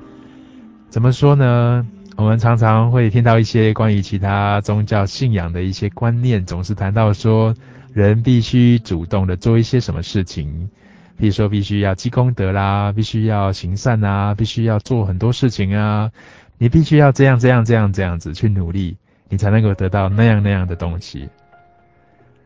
[0.88, 1.86] 怎么说呢？
[2.16, 7.54] 我们常常会听到一些关于其他宗教信仰的一些观念，总是谈到说
[7.92, 10.70] 人必须主动的做一些什么事情，
[11.18, 16.10] 比如说必须要积功德啦，必须要行善啊，必须要做很多事情啊，
[16.56, 18.96] 你必须要这样这样这样这样子去努力。
[19.30, 21.30] 你才能够得到那样那样的东西，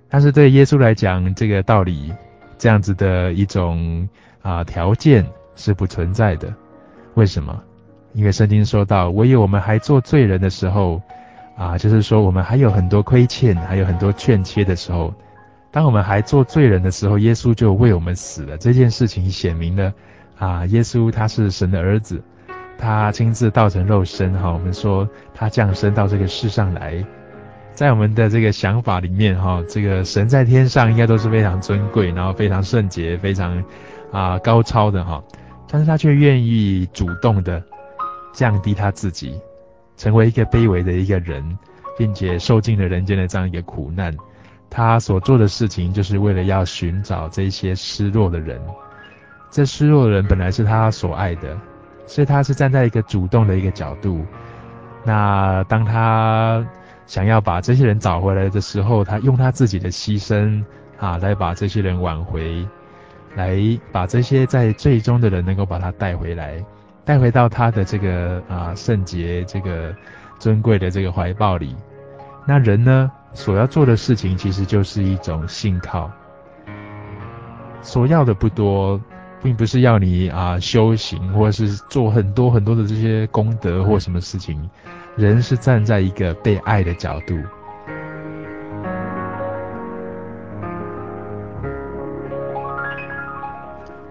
[0.09, 2.13] 但是对耶稣来讲，这个道理
[2.57, 4.09] 这样子的一种
[4.43, 5.27] 啊条件
[5.57, 6.55] 是不存在的。
[7.15, 7.61] 为什么？
[8.13, 11.03] 因为圣经说到，唯有我们还做罪人的时候，
[11.57, 15.13] 啊，就是说我们还有很多亏欠，还有很多欠缺的时候，
[15.73, 18.57] 当我们还做罪人的时候，耶稣就为我们死了。
[18.57, 19.93] 这件事情显明了
[20.39, 22.23] 啊，耶稣他是神的儿子，
[22.79, 24.53] 他亲自道成肉身哈。
[24.53, 27.05] 我们说他降生到这个世上来，
[27.75, 33.63] 在我们的这个想法里面哈，这个神在天上应该都是非常尊贵，然后非常圣洁，非常
[34.13, 35.23] 啊高超的哈。
[35.69, 37.63] 但是他却愿意主动的
[38.33, 39.41] 降低他自己，
[39.97, 41.59] 成为一个卑微的一个人，
[41.99, 44.15] 并且受尽了人间的这样一个苦难。
[44.71, 48.61] 他所做的事情，就是为了要寻找这些失落的人。
[49.51, 51.57] 这失落的人本来是他所爱的，
[52.07, 54.25] 所以他是站在一个主动的一个角度。
[55.05, 56.67] 那当他
[57.07, 60.65] 想要把这些人找回来的时候，他用他自己的牺牲
[60.99, 62.67] 啊，来把这些人挽回，
[63.37, 63.59] 来
[63.93, 66.65] 把这些在最终的人能够把他带回来，
[67.05, 69.95] 带回到他的这个啊圣洁、这个
[70.39, 71.77] 尊贵的这个怀抱里。
[72.47, 76.11] 那人呢，所要做的事情其实就是一种信靠，
[77.83, 78.99] 所要的不多，
[79.45, 84.59] 并不是要你啊修行，或者是做很多很多的这些功德或什么事情。
[85.17, 87.39] 人是站在一个被爱的角度。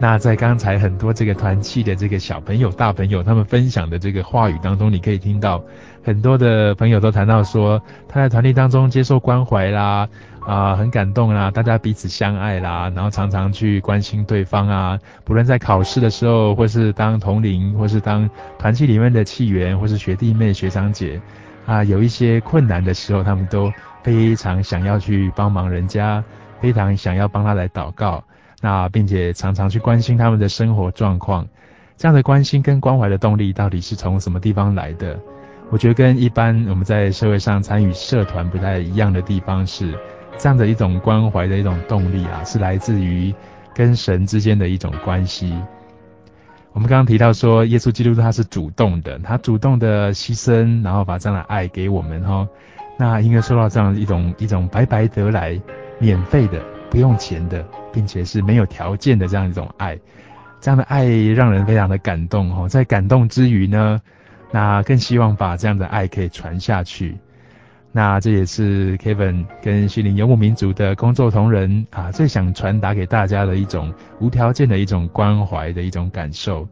[0.04, 5.64] 那在刚才很多这个团契的这个小朋友、大朋友他们分享的这个话语当中，你可以听到
[6.04, 10.06] 很多的朋友都谈到说，他在团体当中接受关怀啦，
[10.46, 18.30] 啊、很感动啦，大家彼此相爱啦，然后常常去关心对方啊，不论在考试的时候，或是当同龄，或是当
[18.60, 21.22] 团契里面的契员，或是学弟妹、学长姐
[21.66, 23.72] 啊，有一些困难的时候，他们都
[24.04, 26.22] 非常想要去帮忙人家，
[26.60, 28.22] 非常想要帮他来祷告。
[28.64, 31.46] 那并且常常去关心他们的生活状况，
[31.98, 35.20] 这样的关心跟关怀的动力到底是从什么地方来的？
[35.70, 39.94] 我觉得跟一般我们在社会上参与社团不太一样的地方是，
[40.38, 43.36] 这样的一种关怀的一种动力啊，是来自于
[43.76, 45.54] 跟神之间的一种关系。
[46.72, 52.48] 我们刚刚提到说，耶稣基督他是主动的，他主动的牺牲，然后把这样的爱给我们哈。
[52.98, 55.60] 那应该说到这样一种一种白白得来、
[56.00, 56.64] 免费的。
[56.90, 59.98] 不用钱的，并且是没有条件的这样一种爱，
[60.60, 62.68] 这样的爱让人非常的感动哦。
[62.68, 64.02] 在感动之余呢，
[64.52, 67.16] 那更希望把这样的爱可以传下去。
[67.96, 76.68] 那这也是 Kevin 跟西林游牧民族的工作同仁啊，最想传达给大家的一种无条件的一种关怀的一种感受，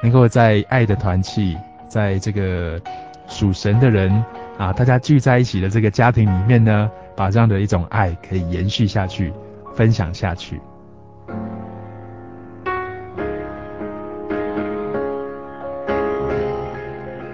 [0.00, 1.56] 能够在爱的团契，
[1.88, 2.80] 在这个
[3.26, 4.24] 属神的人
[4.58, 9.32] 啊，大家聚在一起的这个家庭里面呢，把这样的一种爱可以延续下去。
[9.80, 10.60] 分享下去。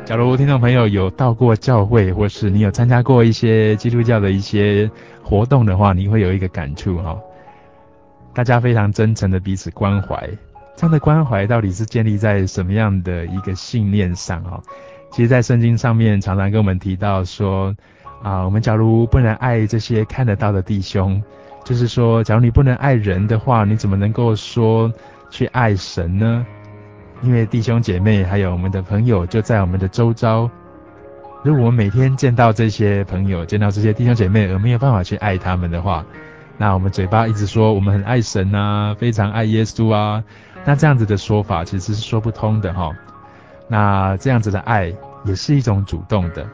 [0.05, 4.89] 假如听众朋友有到过教会，或是你有参加过一些基督教的一些
[5.25, 7.19] 活动的话，你会有一个感触哈。
[8.33, 10.31] 大家非常真诚的彼此关怀，
[10.77, 14.63] 这样的关怀到底是建立在什么样的一个信念上哈？
[15.11, 17.75] 其实，在圣经上面常常跟我们提到说
[18.23, 21.21] 啊，我们假如不能爱这些看得到的弟兄。
[21.67, 24.91] 就是说，假如你不能爱人的话，你怎么能够说
[25.31, 26.47] 去爱神呢？
[27.23, 30.49] 因为弟兄姐妹还有我们的朋友就在我们的周遭。
[31.43, 36.05] 如果我们每天见到这些朋友，见到这些弟兄姐妹，而没有办法去爱他们的话，
[36.57, 40.23] 那我们嘴巴一直说我们很爱神啊，非常爱耶稣啊，
[40.65, 42.93] 那这样子的说法其实是说不通的哈。
[43.67, 44.93] 那这样子的爱
[45.25, 46.47] 也是一种主动的。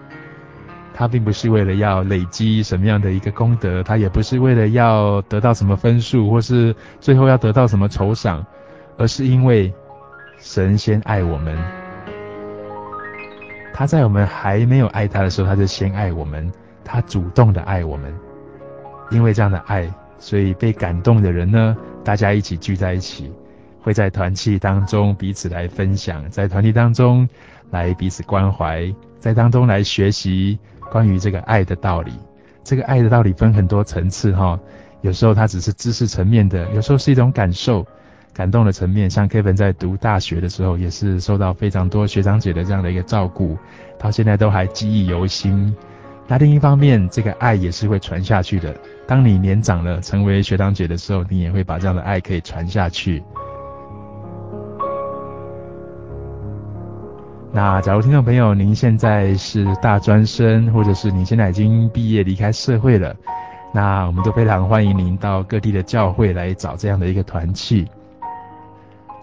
[0.95, 8.45] 他并不是为了要累积什么样的一个功德，他也不是为了要得到什么分数，或是最后要得到什么酬赏，
[8.99, 9.73] 而是因为
[10.39, 11.59] 神先爱我们。
[13.73, 16.53] 他在我们还没有爱他的时候，他就先爱我们，
[16.85, 18.15] 他主动的爱我们。
[19.11, 23.33] 因为这样的爱，所以被感动的人呢，大家一起聚在一起，
[23.81, 27.29] 会在团契当中彼此来分享，在团体当中
[27.71, 30.59] 来彼此关怀，在当中来学习。
[30.93, 32.13] 关于这个爱的道理，
[32.63, 34.61] 这个爱的道理分很多层次哈。
[35.01, 37.87] 有时候它只是知识层面的，有时候是一种感受、
[38.35, 39.09] 感动的层面。
[39.09, 43.57] 像 Kevin 在读大学的时候，也是受到非常多学长姐的这样的一个照顾，
[43.99, 45.75] 到现在都还记忆犹新。
[46.29, 48.77] 那另一方面，这个爱也是会传下去的。
[49.07, 53.23] 当你年长了，成为学长姐的时候，你也会把这样的爱可以传下去。
[57.55, 63.15] 那假如听众朋友您现在是大专生，或者是你现在已经毕业离开社会了，
[63.75, 67.87] 那我们都非常欢迎您到各地的教会来找这样的一个团契。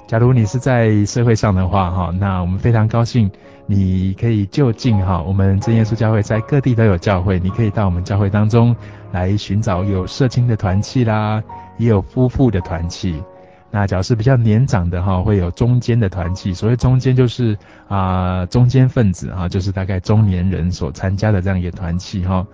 [0.07, 3.29] 假如你是在社会上的话，哈，那我们非常高兴
[3.65, 8.75] 你可以就近哈，我们真耶稣教会在各地都有教会，你可以到我们教会当中
[9.11, 11.41] 来寻找有社青的团契啦，
[11.79, 13.23] 也有夫妇的团契。
[13.71, 16.53] 那假如是比较年长的哈，会有中间的团契。
[16.53, 17.57] 所谓中间就是
[17.87, 22.45] 啊、中间分子哈，就是大概中年人所参加的这样一个团契哈。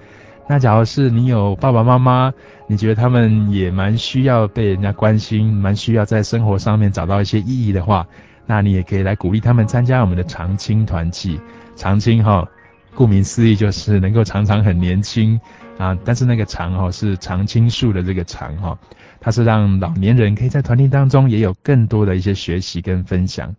[0.48, 2.34] 那假如是你有爸爸妈妈，
[2.68, 8.06] 你觉得他们也蛮需要被人家关心，蛮需要在生活上面找到一些意义的话，
[8.46, 11.40] 那你也可以来鼓励他们参加我们的长青团契。
[11.76, 12.48] 长青哈，
[12.94, 15.40] 顾名思义就是能够常常很年轻
[15.78, 18.78] 啊，但是那个长哈是常青树的这个长哈，
[19.26, 23.56] 它是让老年人可以在团体当中也有更多的一些学习跟分享。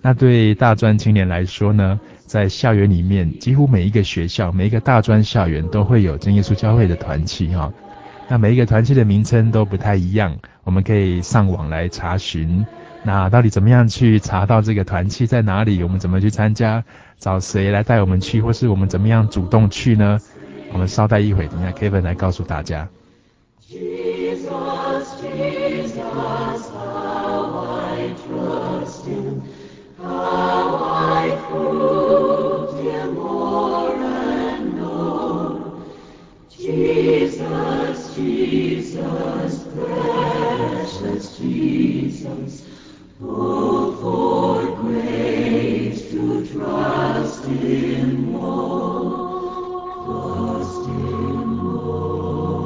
[0.00, 7.70] 那对大专青年来说呢，在校园里面，几乎每一个学校、每一个大专校园都会有真耶稣教会的团契哈。
[8.26, 10.34] 那每一个团契的名称都不太一样，
[10.64, 12.64] 我们可以上网来查询。
[13.02, 15.82] 那到底怎么样去查到这个团契在哪里？
[15.82, 16.82] 我们怎么去参加？
[17.18, 18.40] 找谁来带我们去？
[18.40, 20.18] 或是我们怎么样主动去呢？
[20.72, 22.88] 我们稍待一会，等一下 Kevin 来告诉大家。
[23.70, 29.44] Jesus, Jesus, how I trust him,
[29.96, 35.86] how I prove him more and more.
[36.50, 42.66] Jesus, Jesus, precious Jesus,
[43.22, 49.14] oh, for grace to trust him more,
[50.04, 52.59] trust him more.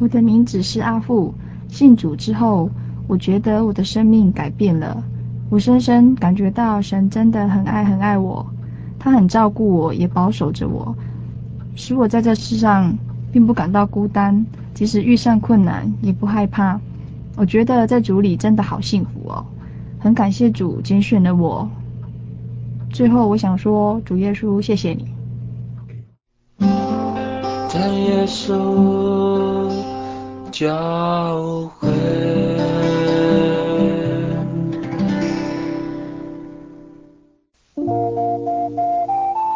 [0.00, 1.34] 我的名字是阿富，
[1.73, 2.69] 信主之后，
[3.07, 5.03] 我觉得我的生命改变了。
[5.49, 8.45] 我深深感觉到神真的很爱很爱我，
[8.99, 10.95] 他很照顾我，也保守着我，
[11.75, 12.95] 使我在这世上
[13.31, 14.45] 并不感到孤单，
[14.75, 16.79] 即使遇上困难也不害怕。
[17.35, 19.43] 我觉得在主里真的好幸福哦，
[19.97, 21.67] 很感谢主拣选了我。
[22.91, 25.07] 最后我想说，主耶稣，谢谢你。
[30.53, 31.89] 教会。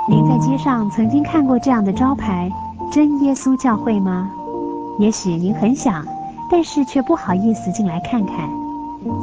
[0.09, 2.51] 您在街上曾经看过这样的招牌
[2.91, 4.31] “真耶稣教会”吗？
[4.97, 6.03] 也许您很想，
[6.49, 8.49] 但是却不好意思进来看看。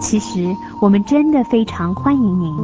[0.00, 2.56] 其实我们真的非常欢迎您。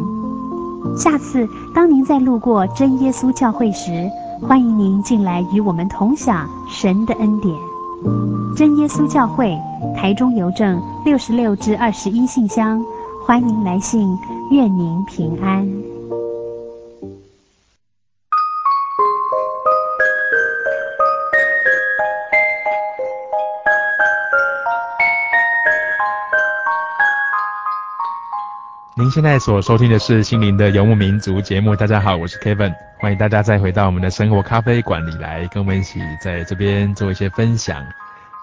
[0.96, 4.08] 下次当您再路过真耶稣教会时，
[4.40, 7.69] 欢迎您进来与我们同享神的恩典。
[8.56, 9.56] 真耶稣教会，
[9.96, 12.82] 台中邮政六十六至二十一信箱，
[13.26, 14.16] 欢迎来信，
[14.50, 15.89] 愿您平安。
[29.00, 31.74] 您现在所收听的是心灵的游牧民族节目。
[31.74, 37.82] 大家好，我是 Kevin，欢迎大家再回到我们的生活咖啡馆里来，跟我们一起在这边做一些分享。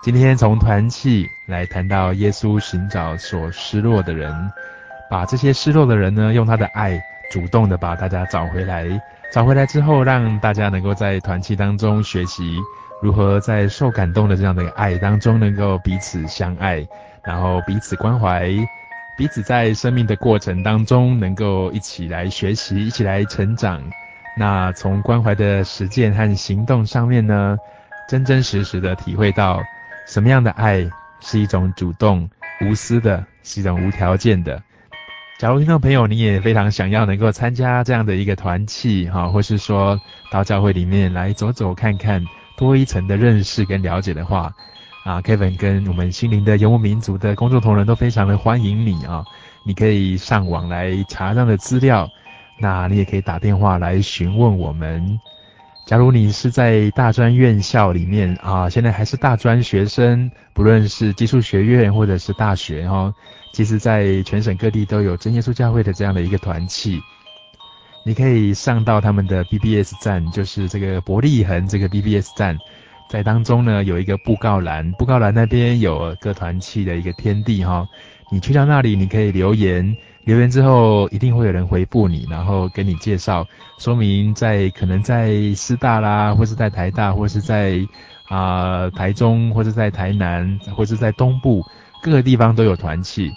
[0.02, 4.34] 今天从团契来谈到耶稣寻找所失落的人，
[5.12, 7.00] 把这些失落的人呢，用他的爱
[7.30, 9.00] 主动的把大家找回来。
[9.32, 12.58] 找回来之后，让大家能够在团契当中学习
[13.00, 16.84] 如何在受感动的这样的爱当中，能够彼此相爱，
[17.24, 18.52] 然后彼此关怀。
[19.18, 23.82] 彼此在生命的过程当中，能够一起来学习，一起来成长。
[24.38, 27.58] 那从关怀的实践和行动上面呢，
[28.08, 29.60] 真真实实的体会到
[30.06, 30.88] 什么样的爱
[31.20, 32.30] 是一种主动、
[32.62, 34.62] 无私的，是一种无条件的。
[35.40, 40.00] 假如听众朋友你也非常想要能够参加这样的一个团契哈，或是说
[40.32, 42.24] 到教会里面来走走看看，
[42.56, 44.54] 多一层的认识跟了解的话。
[45.08, 49.24] 啊，Kevin 跟我们心灵的游牧民族的工作同仁都非常的欢迎你啊！
[49.64, 52.10] 你可以上网来查这样的资料，
[52.60, 55.18] 那你也可以打电话来询问我们。
[55.86, 63.14] 假如你是在大专院校里面啊，现在还是大专学生，不论是技术学院或者是大学哈，
[63.54, 67.00] 其实在全省各地都有真耶稣教会的这样的一个团契，
[68.04, 72.58] 你可以上到他们的 BBS 站，就是这个伯利恒这个 BBS 站。
[73.10, 77.88] 在当中呢，有一个布告栏，布告栏那边有各团契的一个天地哈。
[78.30, 79.96] 你去到那里，你可以留言，
[80.26, 83.48] 留言之后一定会有人回复你，然后给你介绍，
[83.80, 87.80] 说明在可能在师大啦，或是在台大，或是在
[88.28, 91.64] 啊、呃、台中，或是在台南，或是在东部
[92.04, 93.32] 各个地方都有团契。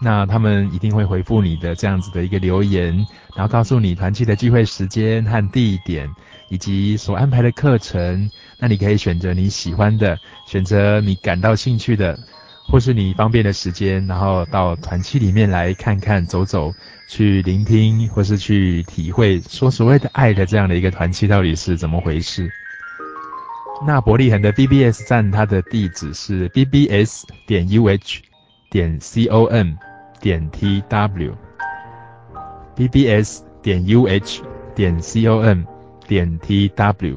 [0.00, 2.94] 那他们一定会回复你的这样子的一个留言，
[3.34, 6.08] 然后告诉你团契的聚会时间和地点，
[6.48, 8.30] 以及所安排的课程。
[8.58, 12.18] 那你可以选择你喜欢的，选择你感到兴趣的，
[12.66, 16.72] 或是你方便的时间，然后到团契里面来看看、走走，
[17.08, 22.50] 去聆听，或是去体会，说所谓的爱的这样的一个团契到底是怎么回事。
[23.86, 28.20] 那伯利恒的 BBS 站，它的地址是 bbs 点 uh
[28.70, 29.74] 点 com。
[30.20, 31.38] 点 tw，bbs
[33.62, 34.42] 点 uh
[34.74, 35.62] 点 com
[36.08, 37.16] 点 tw，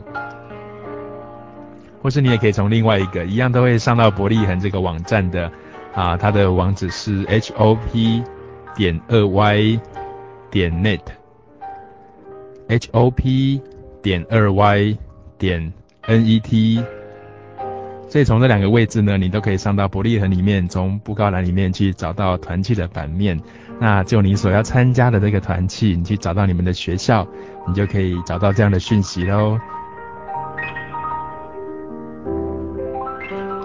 [2.01, 5.49] 或是你也可以从另外一个一样都会上到伯利恒这个网站的
[5.95, 7.77] 啊，它的网址是 hop
[8.75, 9.79] 点二 y
[10.51, 10.71] 点
[12.67, 13.13] net，hop
[14.01, 14.97] 点二 y
[15.37, 15.73] 点
[16.05, 17.00] net。
[18.11, 23.39] 所以从这两个位置呢，你都可以上到伯利恒里面，从布告栏里面去找到团契的版面。
[23.79, 27.25] 那就你所要参加的这个团契，你去找到你们的学校，
[27.65, 29.57] 你就可以找到这样的讯息喽。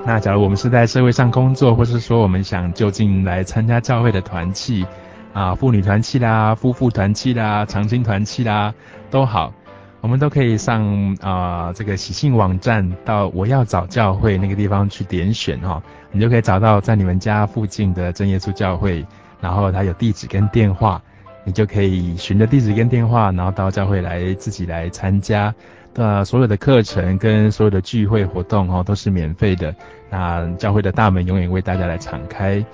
[0.06, 4.86] 那假如我们是在社会上工作，或是说我们想就近来参加教会的团契，
[5.32, 8.72] 啊，妇女团契啦，夫妇团契啦，长青团契啦，
[9.10, 9.52] 都好。
[10.00, 15.82] 我们都可以上啊、这个喜信网站，到我要找教会那个地方去点选哈、哦，
[16.12, 19.04] 你就可以找到在你们家附近的真耶稣教会，
[19.40, 21.02] 然后它有地址跟电话，
[21.44, 25.52] 你就可以循着地址跟电话，然后到教会来自己来参加，
[25.94, 29.74] 呃所有的课程跟所有的聚会活动哦都是免费的，
[30.08, 32.64] 那教会的大门永远为大家来敞开。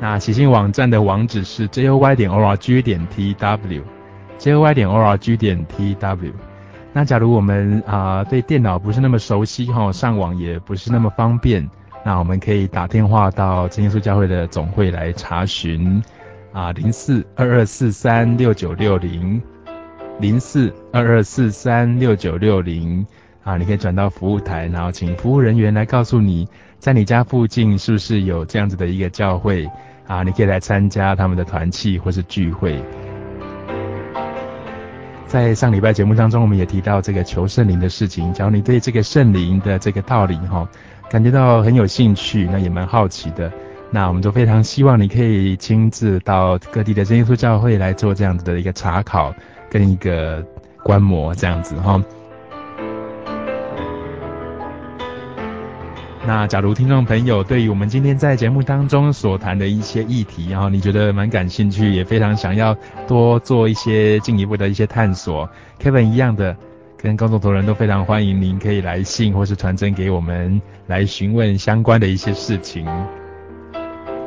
[0.00, 3.82] 那喜信网站的网址是 joy 点 org 点 tw
[4.38, 6.32] jy 点 org 点 tw
[6.92, 11.68] 那假如我们啊、对电脑不是那么熟悉哈，上网也不是那么方便，
[12.02, 16.02] 那我们可以打电话到真耶稣教会的总会来查询。
[16.54, 19.42] 啊，零四二二四三六九六零，
[20.18, 23.06] 零四二二四三六九六零。
[23.44, 29.68] 啊，你可以转到服务台，然后请服务人员来告诉你，在你家附近是不是有这样子的一个教会。
[30.06, 32.82] 啊，你可以来参加他们的团契或是聚会。
[35.26, 38.32] 在上礼拜节目当中，我们也提到这个求圣灵的事情。
[38.32, 40.68] 假如你对这个圣灵的这个道理哈，
[41.10, 43.52] 感觉到很有兴趣，那也蛮好奇的，
[43.90, 49.34] 那我们都非常希望你可以亲自到各地的真耶稣教会来做这样子的一个查考
[49.68, 50.44] 跟一个
[50.82, 52.00] 观摩这样子哈。
[56.26, 65.48] 那假如听众朋友对于我们今天在节目当中所谈的一些议题，然后你觉得蛮感兴趣，也非常想要多做一些进一步的一些探索
[65.80, 66.56] ，Kevin 一样的，
[66.96, 72.84] 跟工作同仁都非常欢迎您可以来信或是传真给我们，来询问相关的一些事情。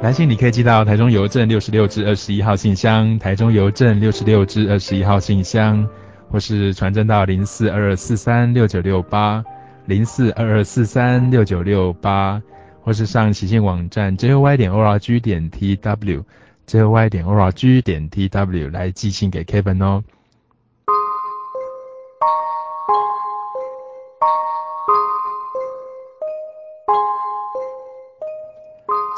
[0.01, 5.85] 来信你可以寄到台中邮政六十六至二十一号信箱，台中邮政六十六至二十一号信箱，
[6.31, 9.43] 或是传真到零四二二四三六九六八。
[9.89, 12.39] 零四二二四三六九六八，
[12.83, 20.03] 或是上喜信网站 joy 点 org 点 tw，joy 点 org 点 tw 来寄信给 Kevin 哦。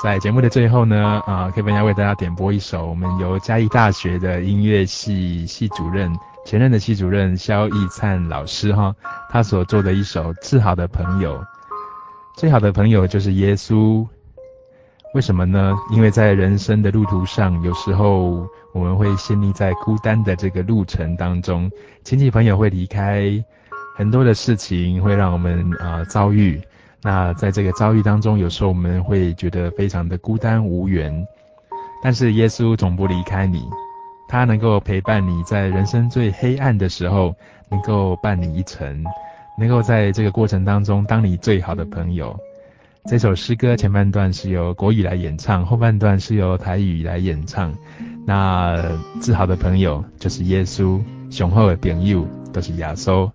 [0.02, 6.18] 在节目的最后呢，啊，Kevin 要为大家点播一首我们由嘉义大学的音乐系系主任。
[6.46, 8.94] 前任的系主任萧义灿老师哈，
[9.30, 11.38] 他所做的一首《最好的朋友》，
[12.36, 14.06] 最好的朋友就是耶稣。
[15.14, 15.76] 为什么呢？
[15.92, 21.70] 因为在人生的路途上，有时候我们会陷溺在孤单的这个路程当中，
[22.04, 23.24] 亲戚朋友会离开，
[23.98, 26.62] 很多的事情会让我们啊、遭遇。
[27.02, 31.28] 那在这个遭遇当中，有时候我们会觉得非常的孤单无援，
[32.02, 33.64] 但是耶稣总不离开你。
[34.32, 37.36] 他能够陪伴你在人生最黑暗的时候，
[37.70, 39.04] 能够伴你一程，
[39.60, 42.40] 能够在这个过程当中当你最好的朋友。
[43.10, 47.74] 这首诗歌前半段是由国语来演唱，后半段是由台语来演唱。
[48.26, 48.82] 那
[49.20, 53.30] 最好的朋友就是耶稣，雄厚的朋友都是亚洲。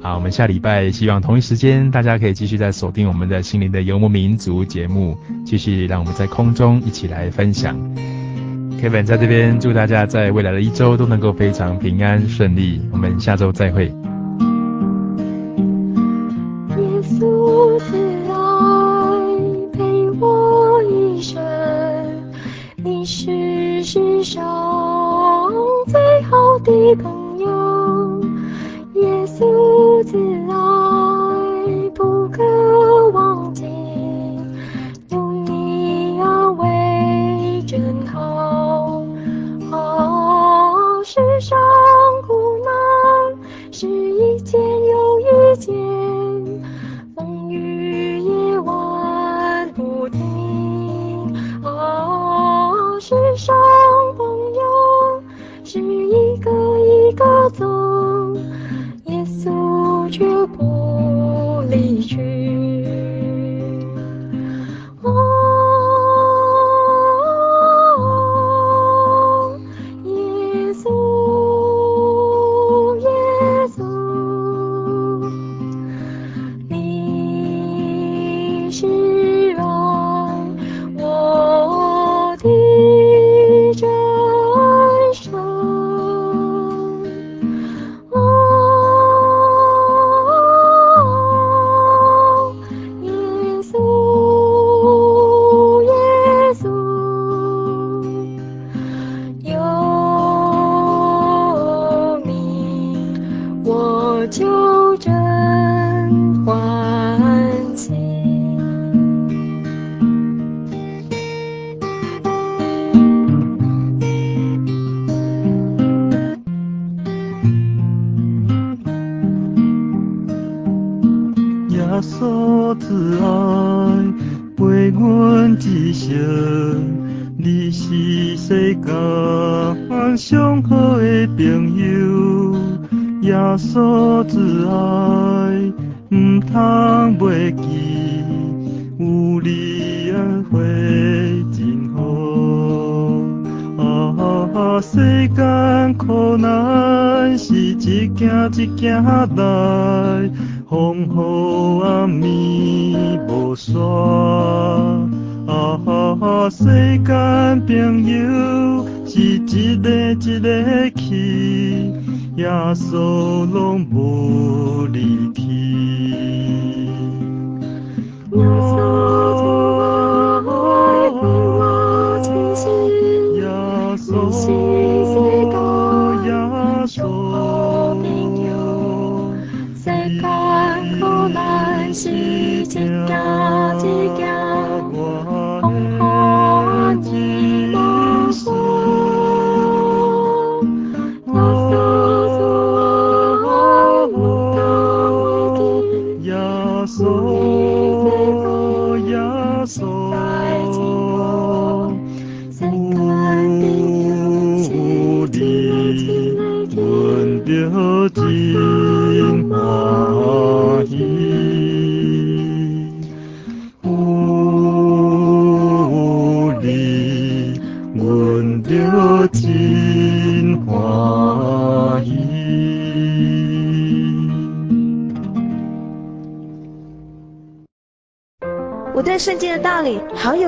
[0.00, 5.14] 好，我们下礼拜希望同一时间大家可以继续在锁定我们的心灵的游牧民族节目，
[5.44, 7.76] 继续让我们在空中一起来分享。
[8.82, 13.84] Kevin 在这边祝大家在未来的一周都能够非常平安顺利，我们下周再会。
[13.84, 13.94] 耶
[17.00, 17.84] 稣的
[18.28, 18.34] 爱
[19.72, 21.40] 陪我一生，
[22.74, 24.42] 你是世上
[25.86, 27.21] 最好的。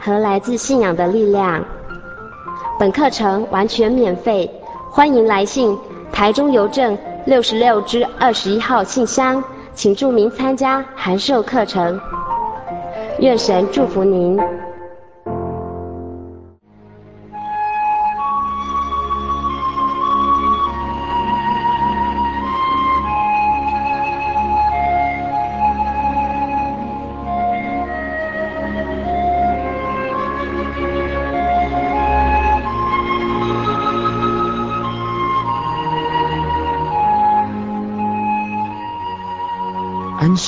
[0.00, 1.62] 和来自信仰的力量。
[2.78, 4.50] 本课程完全免费，
[4.90, 5.78] 欢迎来信
[6.10, 6.96] 台中邮政
[7.26, 9.44] 六十六之二十一号信箱，
[9.74, 12.00] 请注明参加函授课程。
[13.18, 14.40] 愿神祝福您。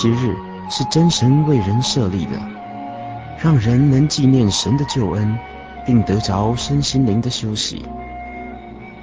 [0.02, 0.36] 安息日
[0.68, 2.32] 是真神为人设立的，
[3.40, 5.38] 让人能纪念神的救恩，
[5.86, 7.84] 并得着身心灵的休息。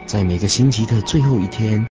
[0.06, 1.88] 在每个星期的最后一天，